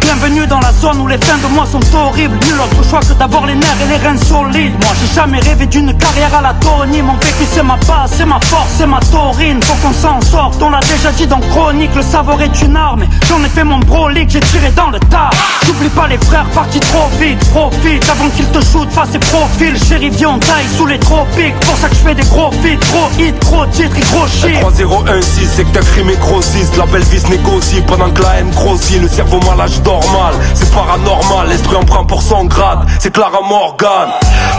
Bienvenue 0.00 0.46
dans 0.46 0.60
la 0.60 0.72
zone 0.72 1.00
où 1.00 1.06
les 1.06 1.18
fins 1.18 1.38
de 1.38 1.46
mois 1.54 1.66
sont 1.66 1.80
horribles. 1.94 2.38
Nul 2.46 2.60
autre 2.60 2.88
choix 2.88 3.00
que 3.00 3.12
d'avoir 3.14 3.46
les 3.46 3.54
nerfs 3.54 3.76
et 3.84 3.88
les 3.88 3.96
reins 3.96 4.16
solides. 4.16 4.72
Moi 4.82 4.92
j'ai 5.00 5.14
jamais 5.14 5.40
rêvé 5.40 5.66
d'une 5.66 5.96
carrière 5.96 6.34
à 6.34 6.42
la 6.42 6.54
Tony. 6.54 7.02
Mon 7.02 7.14
vécu 7.14 7.44
c'est 7.50 7.62
ma 7.62 7.76
base, 7.76 8.12
c'est 8.16 8.24
ma 8.24 8.40
force, 8.40 8.70
c'est 8.78 8.86
ma 8.86 9.00
taurine. 9.00 9.62
Faut 9.62 9.74
qu'on 9.86 9.92
s'en 9.92 10.20
sorte, 10.20 10.60
on 10.62 10.70
l'a 10.70 10.80
déjà 10.80 11.12
dit 11.12 11.26
dans 11.26 11.40
Chronique 11.40 11.94
Le 11.94 12.02
savoir 12.02 12.40
est 12.40 12.62
une 12.62 12.76
arme, 12.76 13.04
j'en 13.28 13.42
ai 13.44 13.48
fait 13.48 13.64
mon 13.64 13.78
brolic 13.78 14.30
J'ai 14.30 14.40
tiré 14.40 14.70
dans 14.76 14.90
le 14.90 15.00
tas. 15.00 15.30
J'oublie 15.66 15.90
pas 15.90 16.08
les 16.08 16.18
frères 16.18 16.48
partis 16.54 16.80
trop 16.80 17.08
vite. 17.20 17.38
Profite 17.50 18.08
avant 18.10 18.28
qu'ils 18.30 18.48
te 18.48 18.60
shootent 18.64 18.92
face 18.92 19.14
et 19.14 19.18
profil 19.18 19.76
Chéri 19.88 20.10
viens 20.10 20.30
on 20.30 20.38
taille 20.38 20.66
sous 20.76 20.86
les 20.86 20.98
tropiques. 20.98 21.58
Pour 21.60 21.76
ça 21.76 21.88
que 21.88 21.94
je 21.94 22.00
fais 22.00 22.14
des 22.14 22.24
gros 22.24 22.50
feats, 22.52 22.78
gros 22.90 23.10
hits, 23.18 23.34
gros 23.40 23.66
titres 23.66 23.96
et 23.96 24.12
gros 24.12 24.26
shit 24.26 24.56
3016, 25.32 25.52
c'est 25.54 25.64
que 25.64 25.70
ta 25.70 25.80
crime 25.80 26.10
est 26.10 26.76
La 26.78 26.86
belle 26.86 27.02
vie 27.04 27.20
se 27.20 27.26
négocie 27.28 27.80
pendant 27.86 28.10
que 28.10 28.22
la 28.22 28.38
haine 28.38 28.50
grossit. 28.50 29.00
Le 29.00 29.08
cerveau 29.08 29.40
malade, 29.40 29.70
je 29.74 29.80
dors 29.80 30.04
mal, 30.12 30.34
c'est 30.54 30.70
paranormal. 30.72 31.48
L'esprit 31.48 31.76
en 31.76 31.84
prend 31.84 32.04
pour 32.04 32.22
son 32.22 32.44
grade, 32.44 32.80
c'est 32.98 33.12
Clara 33.12 33.40
Morgan. 33.48 34.08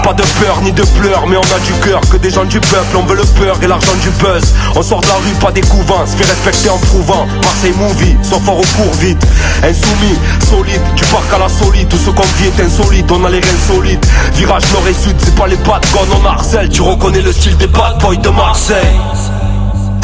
Pas 0.03 0.13
de 0.13 0.23
peur 0.41 0.61
ni 0.61 0.71
de 0.71 0.83
pleurs, 0.99 1.25
mais 1.27 1.37
on 1.37 1.41
a 1.41 1.59
du 1.65 1.73
cœur 1.87 2.01
Que 2.11 2.17
des 2.17 2.29
gens 2.29 2.45
du 2.45 2.59
peuple, 2.59 2.97
on 2.97 3.03
veut 3.03 3.15
le 3.15 3.23
peur 3.39 3.57
et 3.61 3.67
l'argent 3.67 3.95
du 4.01 4.09
buzz. 4.11 4.53
On 4.75 4.81
sort 4.81 5.01
de 5.01 5.07
la 5.07 5.15
rue, 5.15 5.33
pas 5.39 5.51
des 5.51 5.61
couvents, 5.61 6.05
se 6.05 6.15
fait 6.15 6.29
respecter 6.29 6.69
en 6.69 6.77
prouvant. 6.77 7.25
Marseille 7.43 7.73
Movie, 7.77 8.15
soit 8.21 8.39
fort 8.39 8.59
au 8.59 8.81
cours 8.81 8.93
vite. 8.99 9.23
Insoumis, 9.63 10.17
solide, 10.49 10.81
du 10.95 11.03
parc 11.05 11.33
à 11.33 11.39
la 11.39 11.49
solide. 11.49 11.87
Tout 11.87 11.97
ce 11.97 12.09
qu'on 12.09 12.21
vit 12.37 12.47
est 12.47 12.63
insolite, 12.63 13.11
on 13.11 13.23
a 13.25 13.29
les 13.29 13.39
reins 13.39 13.63
solides. 13.67 14.05
Virage 14.33 14.63
nord 14.73 14.87
et 14.87 14.93
sud, 14.93 15.15
c'est 15.19 15.35
pas 15.35 15.47
les 15.47 15.57
bad 15.57 15.85
guns, 15.93 16.17
on 16.17 16.67
Tu 16.67 16.81
reconnais 16.81 17.21
le 17.21 17.31
style 17.31 17.57
des 17.57 17.67
bad 17.67 17.99
boys 17.99 18.15
de 18.15 18.29
Marseille 18.29 18.99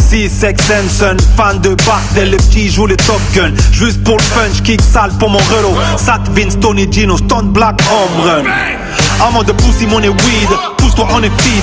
Si 0.10 0.28
Sex 0.28 0.60
Hanson, 0.72 1.18
fan 1.38 1.60
de 1.62 1.76
Bartel, 1.86 2.32
les 2.32 2.38
petits 2.38 2.68
jouent 2.68 2.88
les 2.88 2.97
Top 2.97 3.22
Gun. 3.36 3.51
Juste 3.72 4.03
pour 4.03 4.18
le 4.18 4.24
punch, 4.34 4.64
kick 4.64 4.82
sale 4.82 5.12
pour 5.20 5.30
mon 5.30 5.38
relo 5.38 5.70
Sat 5.97 6.24
Vince, 6.32 6.60
Tony 6.60 6.91
Gino, 6.91 7.16
Stone 7.16 7.49
Black, 7.49 7.80
home 7.91 8.26
run. 8.26 9.43
De 9.43 9.51
pussy, 9.51 9.86
money 9.86 10.10
weed. 10.10 10.49
Pousse-toi, 10.80 11.07
on 11.12 11.22
est 11.22 11.41
fit 11.41 11.62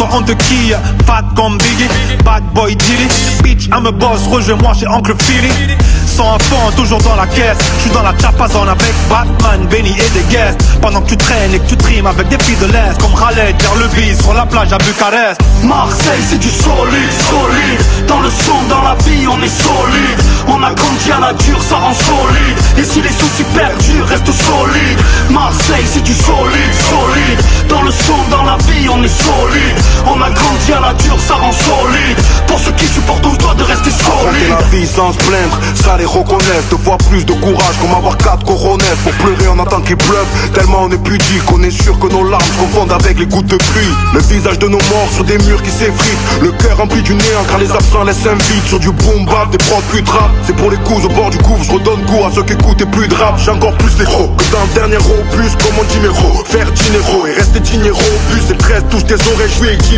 Pousse-toi, 0.00 0.18
on 0.18 0.22
te 0.22 0.32
quille 0.32 0.76
Fat 1.06 1.24
comme 1.36 1.58
Biggie 1.58 1.88
Bad 2.24 2.42
boy 2.54 2.74
Dilly 2.74 3.08
Bitch, 3.42 3.66
I'm 3.66 3.86
a 3.86 3.92
boss 3.92 4.26
Rejoins-moi 4.26 4.72
chez 4.74 4.86
Uncle 4.86 5.14
Philly. 5.18 5.76
Sans 6.06 6.34
un 6.34 6.38
fond, 6.38 6.70
toujours 6.76 7.00
dans 7.02 7.16
la 7.16 7.26
caisse. 7.26 7.58
J'suis 7.78 7.90
dans 7.90 8.02
la 8.02 8.12
chapazone 8.18 8.68
avec 8.68 8.92
Batman, 9.08 9.66
Benny 9.70 9.90
et 9.90 10.10
des 10.18 10.24
guests. 10.30 10.60
Pendant 10.80 11.00
que 11.02 11.10
tu 11.10 11.16
traînes 11.16 11.54
et 11.54 11.58
que 11.58 11.68
tu 11.68 11.76
trimes 11.76 12.06
avec 12.06 12.28
des 12.28 12.38
filles 12.42 12.56
de 12.56 12.66
l'Est 12.66 13.00
Comme 13.00 13.14
Khaled, 13.14 13.54
vers 13.60 13.74
le 13.76 13.88
bis 13.88 14.20
Sur 14.20 14.34
la 14.34 14.46
plage 14.46 14.72
à 14.72 14.78
Bucarest. 14.78 15.40
Marseille 15.64 16.22
c'est 16.28 16.38
du 16.38 16.48
solide, 16.48 17.12
solide. 17.28 18.06
Dans 18.08 18.20
le 18.20 18.30
son, 18.30 18.62
dans 18.68 18.82
la 18.82 18.94
vie 19.04 19.26
on 19.28 19.40
est 19.42 19.48
solide. 19.48 20.20
On 20.48 20.62
a 20.62 20.72
grandi 20.72 21.12
à 21.12 21.20
la 21.20 21.32
dure, 21.34 21.62
ça 21.62 21.76
rend 21.76 21.94
solide. 21.94 22.56
Et 22.78 22.84
si 22.84 23.02
les 23.02 23.08
soucis 23.08 23.44
perdus 23.54 24.02
restent 24.02 24.26
solides 24.26 25.00
Marseille 25.30 25.84
c'est 25.86 26.02
du 26.02 26.14
solide, 26.14 26.74
solide. 26.88 27.40
Dans 27.68 27.82
le 27.82 27.90
son, 27.90 28.16
dans 28.30 28.44
la 28.44 28.56
vie 28.68 28.88
on 28.88 29.02
est 29.02 29.08
solide 29.08 29.89
On 30.06 30.20
a 30.20 30.30
grandi 30.30 30.72
à 30.72 30.80
la 30.80 30.94
dure, 30.94 31.18
ça 31.20 31.34
rend 31.34 31.52
solide. 31.52 32.18
Pour 32.46 32.58
ceux 32.58 32.72
qui 32.72 32.86
supportent 32.86 33.26
on 33.26 33.34
doit 33.36 33.54
de 33.54 33.62
rester 33.62 33.90
solide. 33.90 34.48
la 34.48 34.66
vie 34.68 34.86
sans 34.86 35.12
se 35.12 35.18
plaindre, 35.18 35.58
ça 35.74 35.96
les 35.96 36.04
reconnaisse. 36.04 36.64
Deux 36.70 36.78
fois 36.78 36.96
plus 37.08 37.24
de 37.24 37.32
courage 37.32 37.76
comme 37.80 37.94
avoir 37.94 38.16
quatre 38.16 38.44
coronets. 38.44 38.96
Pour 39.04 39.12
pleurer 39.12 39.48
en 39.48 39.58
attendant 39.58 39.82
qu'il 39.82 39.96
pleuve, 39.96 40.26
tellement 40.54 40.84
on 40.84 40.90
est 40.90 41.02
pudique. 41.02 41.50
On 41.52 41.62
est 41.62 41.70
sûr 41.70 41.98
que 41.98 42.08
nos 42.08 42.24
larmes 42.24 42.42
se 42.42 42.60
confondent 42.60 42.92
avec 42.92 43.18
les 43.18 43.26
gouttes 43.26 43.46
de 43.46 43.56
pluie. 43.56 43.94
Le 44.14 44.20
visage 44.20 44.58
de 44.58 44.68
nos 44.68 44.82
morts 44.90 45.10
sur 45.14 45.24
des 45.24 45.38
murs 45.38 45.62
qui 45.62 45.70
s'effritent. 45.70 46.42
Le 46.42 46.50
cœur 46.52 46.76
rempli 46.78 47.02
du 47.02 47.14
néant 47.14 47.44
car 47.48 47.58
les 47.58 47.70
absents 47.70 48.04
laissent 48.04 48.26
un 48.26 48.34
vide 48.34 48.64
Sur 48.66 48.80
du 48.80 48.90
boom 48.90 49.26
bap, 49.26 49.50
des 49.50 49.58
prods 49.58 49.82
plus 49.90 50.02
de 50.02 50.10
rap. 50.10 50.30
C'est 50.46 50.56
pour 50.56 50.70
les 50.70 50.78
coups 50.78 51.04
au 51.04 51.08
bord 51.08 51.30
du 51.30 51.38
gouffre, 51.38 51.64
je 51.64 51.72
redonne 51.72 52.02
goût 52.06 52.24
à 52.26 52.30
ceux 52.34 52.42
qui 52.42 52.54
écoutent 52.54 52.80
et 52.80 52.86
plus 52.86 53.08
de 53.08 53.14
rap. 53.14 53.38
J'ai 53.38 53.50
encore 53.50 53.76
plus 53.76 53.98
les 53.98 54.04
gros 54.04 54.28
que 54.36 54.44
dans 54.52 54.62
le 54.62 54.74
dernier 54.74 54.96
opus 54.96 55.52
comme 55.56 55.78
on 55.80 55.84
dit 55.84 56.00
méro 56.00 56.44
Faire 56.46 56.70
dinero 56.72 57.26
et 57.26 57.32
rester 57.32 57.60
dinero 57.60 58.00
plus 58.30 58.40
C'est 58.46 58.54
le 58.54 58.58
13 58.58 58.84
touche 58.90 59.04
tes 59.04 59.14
oreilles, 59.14 59.50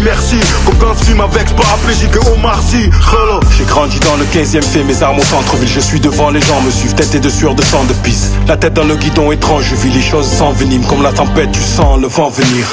merci 0.03 0.37
Comme 0.64 0.76
dans 0.78 0.95
ce 0.95 1.11
avec 1.12 1.55
paraplégique 1.57 2.11
et 2.14 2.30
Omar 2.30 2.61
Sy. 2.62 2.91
J'ai 3.57 3.64
grandi 3.64 3.99
dans 4.01 4.16
le 4.16 4.24
15ème, 4.24 4.62
fait 4.62 4.85
mes 4.85 5.03
armes 5.03 5.18
au 5.18 5.22
centre-ville. 5.22 5.68
Je 5.68 5.80
suis 5.80 6.01
devant 6.01 6.30
les 6.30 6.41
gens, 6.41 6.61
me 6.61 6.70
suivent, 6.70 6.95
tête 6.95 7.14
et 7.14 7.20
de 7.20 7.28
sueur 7.28 7.55
de 7.55 7.62
sang 7.62 7.85
de 7.85 7.93
pisse. 7.95 8.30
La 8.47 8.57
tête 8.57 8.74
dans 8.74 8.85
le 8.85 8.97
guidon 8.97 9.33
étrange, 9.33 9.64
je 9.70 9.76
vis 9.76 9.91
les 9.91 10.03
choses 10.03 10.26
sans 10.26 10.53
venime. 10.53 10.85
Comme 10.87 11.03
la 11.03 11.12
tempête, 11.12 11.53
tu 11.53 11.61
sens 11.61 11.99
le 12.01 12.09
vent 12.09 12.30
venir. 12.30 12.66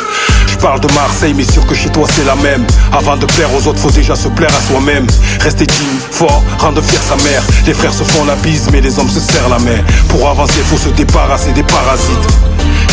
Je 0.47 0.57
parle 0.57 0.80
de 0.80 0.91
Marseille, 0.93 1.34
mais 1.36 1.43
sûr 1.43 1.66
que 1.66 1.76
chez 1.76 1.89
toi 1.89 2.07
c'est 2.14 2.26
la 2.26 2.36
même. 2.36 2.66
Avant 2.91 3.18
de 3.18 3.26
plaire 3.26 3.49
aux 3.53 3.68
autres, 3.68 3.80
faut 3.80 3.91
déjà 3.91 4.16
se 4.16 4.28
plaire 4.30 4.51
à 4.57 4.72
soi-même. 4.72 5.05
Rester 5.41 5.66
digne, 5.66 5.99
fort, 6.12 6.43
rendre 6.60 6.82
fier 6.82 7.01
sa 7.01 7.16
mère. 7.18 7.43
Les 7.66 7.74
frères 7.74 7.93
se 7.93 8.03
font 8.03 8.26
la 8.26 8.36
bise, 8.36 8.70
mais 8.72 8.82
les 8.82 8.99
hommes 8.99 9.10
se 9.10 9.20
serrent 9.20 9.49
la 9.49 9.60
main. 9.60 9.80
Pour 10.10 10.28
avancer, 10.28 10.60
faut 10.66 10.78
se 10.78 10.89
débarrasser 10.89 11.51
des 11.51 11.64
parasites. 11.64 12.28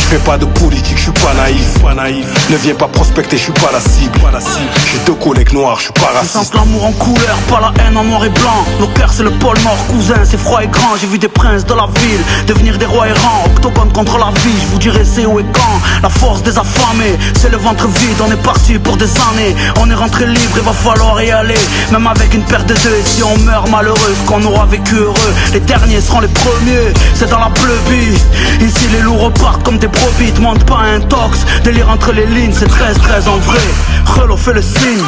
Je 0.08 0.12
fais 0.12 0.24
pas 0.24 0.38
de 0.38 0.44
politique, 0.44 0.96
je 0.96 1.02
suis 1.02 1.10
pas 1.10 1.34
naïf, 1.34 1.82
pas 1.82 1.92
naïf. 1.92 2.26
Ne 2.48 2.56
viens 2.58 2.76
pas 2.76 2.86
prospecter, 2.86 3.36
je 3.36 3.42
suis 3.42 3.52
pas 3.52 3.72
la 3.72 3.80
cible, 3.80 4.16
pas 4.20 4.30
la 4.30 4.40
cible. 4.40 4.70
J'ai 4.92 5.00
deux 5.04 5.14
collègues 5.14 5.52
noirs, 5.52 5.78
je 5.78 5.84
suis 5.86 5.92
pas 5.94 6.12
Je 6.22 6.28
sens 6.28 6.36
raciste. 6.36 6.54
l'amour 6.54 6.84
en 6.84 6.92
couleur, 6.92 7.36
pas 7.50 7.58
la 7.60 7.72
haine 7.82 7.96
en 7.96 8.04
noir 8.04 8.24
et 8.24 8.28
blanc. 8.28 8.64
Nos 8.78 8.86
cœurs 8.86 9.12
c'est 9.12 9.24
le 9.24 9.32
pôle 9.32 9.58
nord, 9.64 9.76
cousin, 9.88 10.22
c'est 10.22 10.36
froid 10.38 10.62
et 10.62 10.68
grand. 10.68 10.94
J'ai 11.00 11.08
vu 11.08 11.18
des 11.18 11.26
princes 11.26 11.66
de 11.66 11.74
la 11.74 11.88
ville 12.00 12.20
devenir 12.46 12.78
des 12.78 12.86
rois 12.86 13.08
errants. 13.08 13.46
Octogone 13.46 13.92
contre 13.92 14.16
la 14.18 14.30
vie, 14.42 14.54
je 14.62 14.66
vous 14.68 14.78
dirai 14.78 15.04
c'est 15.04 15.26
où 15.26 15.40
et 15.40 15.46
quand. 15.52 15.80
La 16.04 16.08
force 16.08 16.40
des 16.44 16.56
affamés, 16.56 17.18
c'est 17.36 17.50
le 17.50 17.56
ventre 17.56 17.88
vide. 17.88 18.20
On 18.24 18.30
est 18.30 18.42
parti 18.44 18.78
pour 18.78 18.96
des 18.96 19.10
années, 19.32 19.56
on 19.80 19.90
est 19.90 19.94
rentré 19.94 20.24
libre, 20.28 20.54
il 20.54 20.62
va 20.62 20.72
falloir 20.72 21.20
y 21.20 21.32
aller. 21.32 21.58
Même 21.90 22.06
avec 22.06 22.32
une 22.32 22.44
paire 22.44 22.64
de 22.64 22.74
deux, 22.74 22.94
et 22.94 23.02
si 23.04 23.24
on 23.24 23.36
meurt 23.38 23.68
malheureux 23.70 24.14
qu'on 24.28 24.44
aura 24.44 24.66
vécu 24.66 24.94
heureux, 24.94 25.34
les 25.52 25.58
derniers 25.60 26.00
seront 26.00 26.20
les 26.20 26.28
premiers 26.28 26.94
C'est 27.14 27.28
dans 27.28 27.40
la 27.40 27.50
pleubie, 27.50 28.14
ici 28.60 28.86
les 28.92 29.00
loups 29.00 29.16
repartent 29.18 29.64
comme 29.64 29.78
des 29.78 29.88
brebis 30.00 30.32
Te 30.32 30.40
monte 30.40 30.64
pas 30.64 30.78
un 30.78 31.00
tox, 31.00 31.44
délire 31.64 31.88
entre 31.90 32.12
les 32.12 32.26
lignes 32.26 32.52
C'est 32.52 32.68
13-13 32.68 33.28
en 33.28 33.38
vrai, 33.38 33.60
Relo 34.06 34.36
fait 34.36 34.54
le 34.54 34.62
signe 34.62 35.04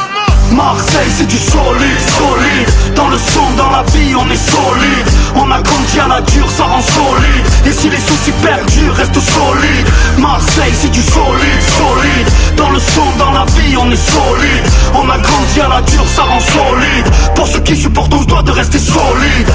Marseille 0.53 1.11
c'est 1.17 1.27
du 1.27 1.37
solide, 1.37 2.01
solide. 2.19 2.95
Dans 2.95 3.09
le 3.09 3.19
son, 3.19 3.51
dans 3.57 3.71
la 3.71 3.83
vie 3.93 4.15
on 4.15 4.29
est 4.31 4.37
solide. 4.37 5.09
On 5.35 5.51
a 5.51 5.61
grandi 5.61 6.01
à 6.01 6.09
la 6.09 6.21
dure, 6.23 6.51
ça 6.51 6.65
rend 6.65 6.83
solide. 6.83 7.47
Et 7.67 7.73
si 7.73 7.89
les 7.91 7.99
soucis 7.99 8.33
perdus 8.43 8.91
restent 8.91 9.15
solides 9.15 9.89
Marseille 10.19 10.73
c'est 10.75 10.91
du 10.91 11.03
solide, 11.03 11.63
solide. 11.77 12.29
Dans 12.57 12.71
le 12.71 12.81
son, 12.81 13.05
dans 13.19 13.33
la 13.33 13.45
vie 13.57 13.77
on 13.77 13.91
est 13.91 13.97
solide. 13.97 14.65
On 14.95 15.09
a 15.11 15.19
grandi 15.19 15.61
à 15.61 15.69
la 15.69 15.83
dure, 15.83 16.07
ça 16.15 16.23
rend 16.23 16.41
solide. 16.41 17.07
Pour 17.35 17.47
ceux 17.47 17.61
qui 17.61 17.77
supportent 17.77 18.15
on 18.15 18.23
se 18.23 18.27
doit 18.27 18.43
de 18.43 18.53
rester 18.53 18.79
solide. 18.79 19.53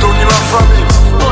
Tony 0.00 0.24
la 0.24 0.40
famille 0.50 1.29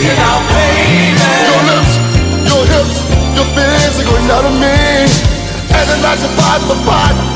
taking 0.00 0.18
out 0.18 0.42
pain. 0.48 1.14
Your 1.44 1.62
lips, 1.68 1.92
your 2.48 2.64
hips, 2.72 2.96
your 3.36 3.48
feelings 3.52 4.00
are 4.00 4.08
going 4.08 4.30
out 4.30 4.44
of 4.44 4.54
me. 4.56 5.04
And 5.76 5.86
the 5.88 5.96
nights 6.02 6.24
are 6.24 6.34
fight, 6.36 6.60
for 6.62 6.78
fight. 6.86 7.29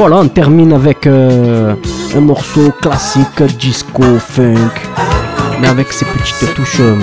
Voilà, 0.00 0.16
on 0.16 0.28
termine 0.28 0.72
avec 0.72 1.06
euh, 1.06 1.74
un 2.16 2.20
morceau 2.20 2.70
classique 2.80 3.42
disco 3.58 4.02
funk, 4.18 4.56
mais 5.60 5.68
avec 5.68 5.92
ces 5.92 6.06
petites 6.06 6.54
touches 6.54 6.80
euh, 6.80 6.96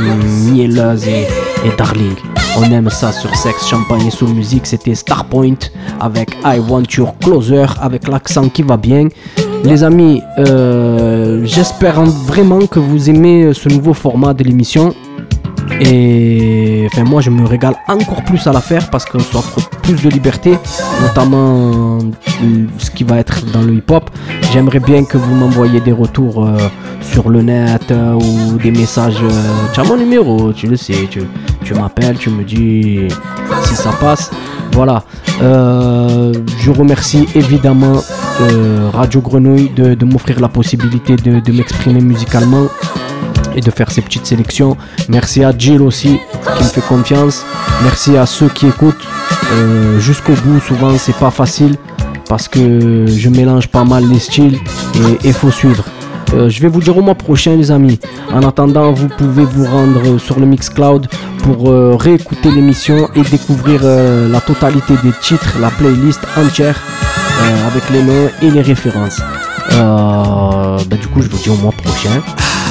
mm, 0.00 0.50
mielleuses 0.50 1.06
et, 1.06 1.26
darling. 1.76 2.14
On 2.56 2.62
aime 2.72 2.88
ça 2.88 3.12
sur 3.12 3.36
Sex, 3.36 3.68
Champagne 3.68 4.06
et 4.06 4.10
Soul 4.10 4.30
Music. 4.30 4.66
C'était 4.66 4.94
Starpoint 4.94 5.58
avec 6.00 6.30
I 6.42 6.58
Want 6.58 6.84
Your 6.96 7.18
Closer 7.18 7.66
avec 7.82 8.08
l'accent 8.08 8.48
qui 8.48 8.62
va 8.62 8.78
bien. 8.78 9.08
Les 9.62 9.84
amis, 9.84 10.22
euh, 10.38 11.42
j'espère 11.44 12.02
vraiment 12.02 12.66
que 12.66 12.78
vous 12.78 13.10
aimez 13.10 13.52
ce 13.52 13.68
nouveau 13.68 13.92
format 13.92 14.32
de 14.32 14.42
l'émission. 14.42 14.94
Et 15.80 16.86
enfin, 16.86 17.04
moi, 17.04 17.20
je 17.20 17.30
me 17.30 17.46
régale 17.46 17.74
encore 17.88 18.22
plus 18.24 18.46
à 18.46 18.52
la 18.52 18.60
faire 18.60 18.90
parce 18.90 19.04
qu'on 19.04 19.18
s'offre 19.18 19.60
plus 19.82 20.02
de 20.02 20.08
liberté, 20.08 20.56
notamment 21.02 21.98
euh, 21.98 22.66
ce 22.78 22.90
qui 22.90 23.04
va 23.04 23.18
être 23.18 23.44
dans 23.52 23.62
le 23.62 23.74
hip-hop. 23.74 24.10
J'aimerais 24.52 24.80
bien 24.80 25.04
que 25.04 25.18
vous 25.18 25.34
m'envoyiez 25.34 25.80
des 25.80 25.92
retours 25.92 26.44
euh, 26.44 26.56
sur 27.00 27.28
le 27.28 27.42
net 27.42 27.90
euh, 27.90 28.14
ou 28.14 28.56
des 28.58 28.70
messages. 28.70 29.18
tu 29.72 29.80
as 29.80 29.84
mon 29.84 29.96
numéro, 29.96 30.52
tu 30.52 30.66
le 30.66 30.76
sais. 30.76 31.08
Tu, 31.10 31.22
tu 31.64 31.74
m'appelles, 31.74 32.18
tu 32.18 32.30
me 32.30 32.44
dis 32.44 33.08
si 33.64 33.74
ça 33.74 33.90
passe. 33.92 34.30
Voilà. 34.72 35.04
Je 35.40 36.70
remercie 36.70 37.28
évidemment 37.34 38.02
Radio 38.92 39.20
Grenouille 39.20 39.70
de, 39.74 40.04
m'offrir 40.04 40.40
la 40.40 40.48
possibilité 40.48 41.16
de 41.16 41.52
m'exprimer 41.52 42.00
musicalement 42.00 42.68
et 43.54 43.60
de 43.60 43.70
faire 43.70 43.90
ces 43.90 44.00
petites 44.00 44.26
sélections. 44.26 44.76
Merci 45.08 45.44
à 45.44 45.52
Jill 45.56 45.82
aussi 45.82 46.18
qui 46.56 46.64
me 46.64 46.68
fait 46.68 46.80
confiance. 46.80 47.44
Merci 47.82 48.16
à 48.16 48.26
ceux 48.26 48.48
qui 48.48 48.66
écoutent 48.66 49.06
euh, 49.52 49.98
jusqu'au 49.98 50.32
bout. 50.44 50.60
Souvent 50.60 50.96
c'est 50.98 51.16
pas 51.16 51.30
facile 51.30 51.76
parce 52.28 52.48
que 52.48 53.06
je 53.06 53.28
mélange 53.28 53.68
pas 53.68 53.84
mal 53.84 54.08
les 54.08 54.18
styles 54.18 54.58
et 54.94 55.28
il 55.28 55.32
faut 55.32 55.50
suivre. 55.50 55.84
Euh, 56.32 56.48
je 56.48 56.60
vais 56.60 56.68
vous 56.68 56.80
dire 56.80 56.96
au 56.96 57.02
mois 57.02 57.14
prochain 57.14 57.54
les 57.54 57.70
amis. 57.70 58.00
En 58.32 58.42
attendant, 58.42 58.92
vous 58.92 59.08
pouvez 59.08 59.44
vous 59.44 59.66
rendre 59.66 60.18
sur 60.18 60.40
le 60.40 60.46
Mixcloud 60.46 61.06
pour 61.42 61.70
euh, 61.70 61.96
réécouter 61.96 62.50
l'émission 62.50 63.08
et 63.14 63.22
découvrir 63.22 63.82
la 63.84 64.40
totalité 64.40 64.94
des 65.02 65.12
titres, 65.20 65.58
la 65.60 65.70
playlist 65.70 66.20
entière 66.36 66.80
avec 67.66 67.88
les 67.90 68.02
noms 68.02 68.30
et 68.42 68.50
les 68.50 68.62
références. 68.62 69.20
Bah, 69.70 70.96
du 71.00 71.06
coup, 71.08 71.20
je 71.22 71.28
vous 71.28 71.38
dis 71.38 71.50
au 71.50 71.56
mois 71.56 71.72
prochain 71.72 72.22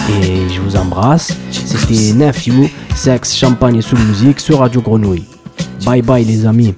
et 0.09 0.49
je 0.49 0.61
vous 0.61 0.75
embrasse. 0.75 1.35
C'était 1.51 2.13
Nephew, 2.13 2.69
Sex, 2.95 3.35
Champagne 3.35 3.77
et 3.77 3.81
sous 3.81 3.97
musique 3.97 4.39
sur 4.39 4.59
Radio 4.59 4.81
Grenouille. 4.81 5.25
Bye 5.85 6.01
bye 6.01 6.23
les 6.23 6.45
amis. 6.45 6.75